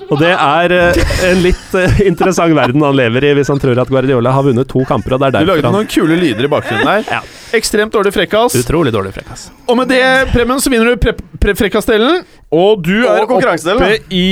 [0.08, 3.78] Og det er eh, en litt eh, interessant verden han lever i, hvis han tror
[3.82, 6.48] at Guardiola har vunnet to kamper, og det er Du lagde han noen kule lyder
[6.48, 7.04] i bakgrunnen der.
[7.18, 7.20] Ja.
[7.56, 8.56] Ekstremt dårlig frekkas.
[8.60, 9.48] Utrolig dårlig frekkas.
[9.66, 12.22] Og med det, Preben, så vinner du pre pre frekkasdelen.
[12.52, 14.24] Og du er oppe i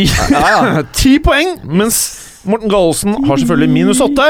[1.01, 4.27] ti poeng, mens Morten Gallosen har selvfølgelig minus åtte.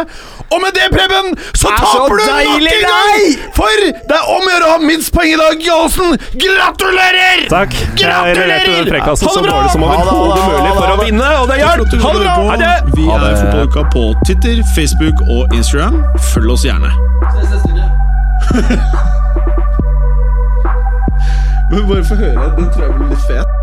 [0.55, 3.25] Og med det, Preben, så Er så taper du nok en gang!
[3.57, 6.17] For det er om å gjøre å ha minst poeng i dag, Gallosen!
[6.45, 7.45] Gratulerer!
[7.53, 7.77] Takk.
[8.01, 11.85] Jeg leverte den frekkasen så dårlig som overhodet mulig for å vinne, og det gjør
[12.07, 12.35] Ha det bra!
[12.49, 12.75] Ha det!
[12.97, 16.01] Vi er Fotballuka på Twitter, Facebook og Instagram.
[16.33, 16.91] Følg oss gjerne.
[21.71, 22.53] Men bare få høre.
[22.57, 23.58] Den tror jeg blir litt fet.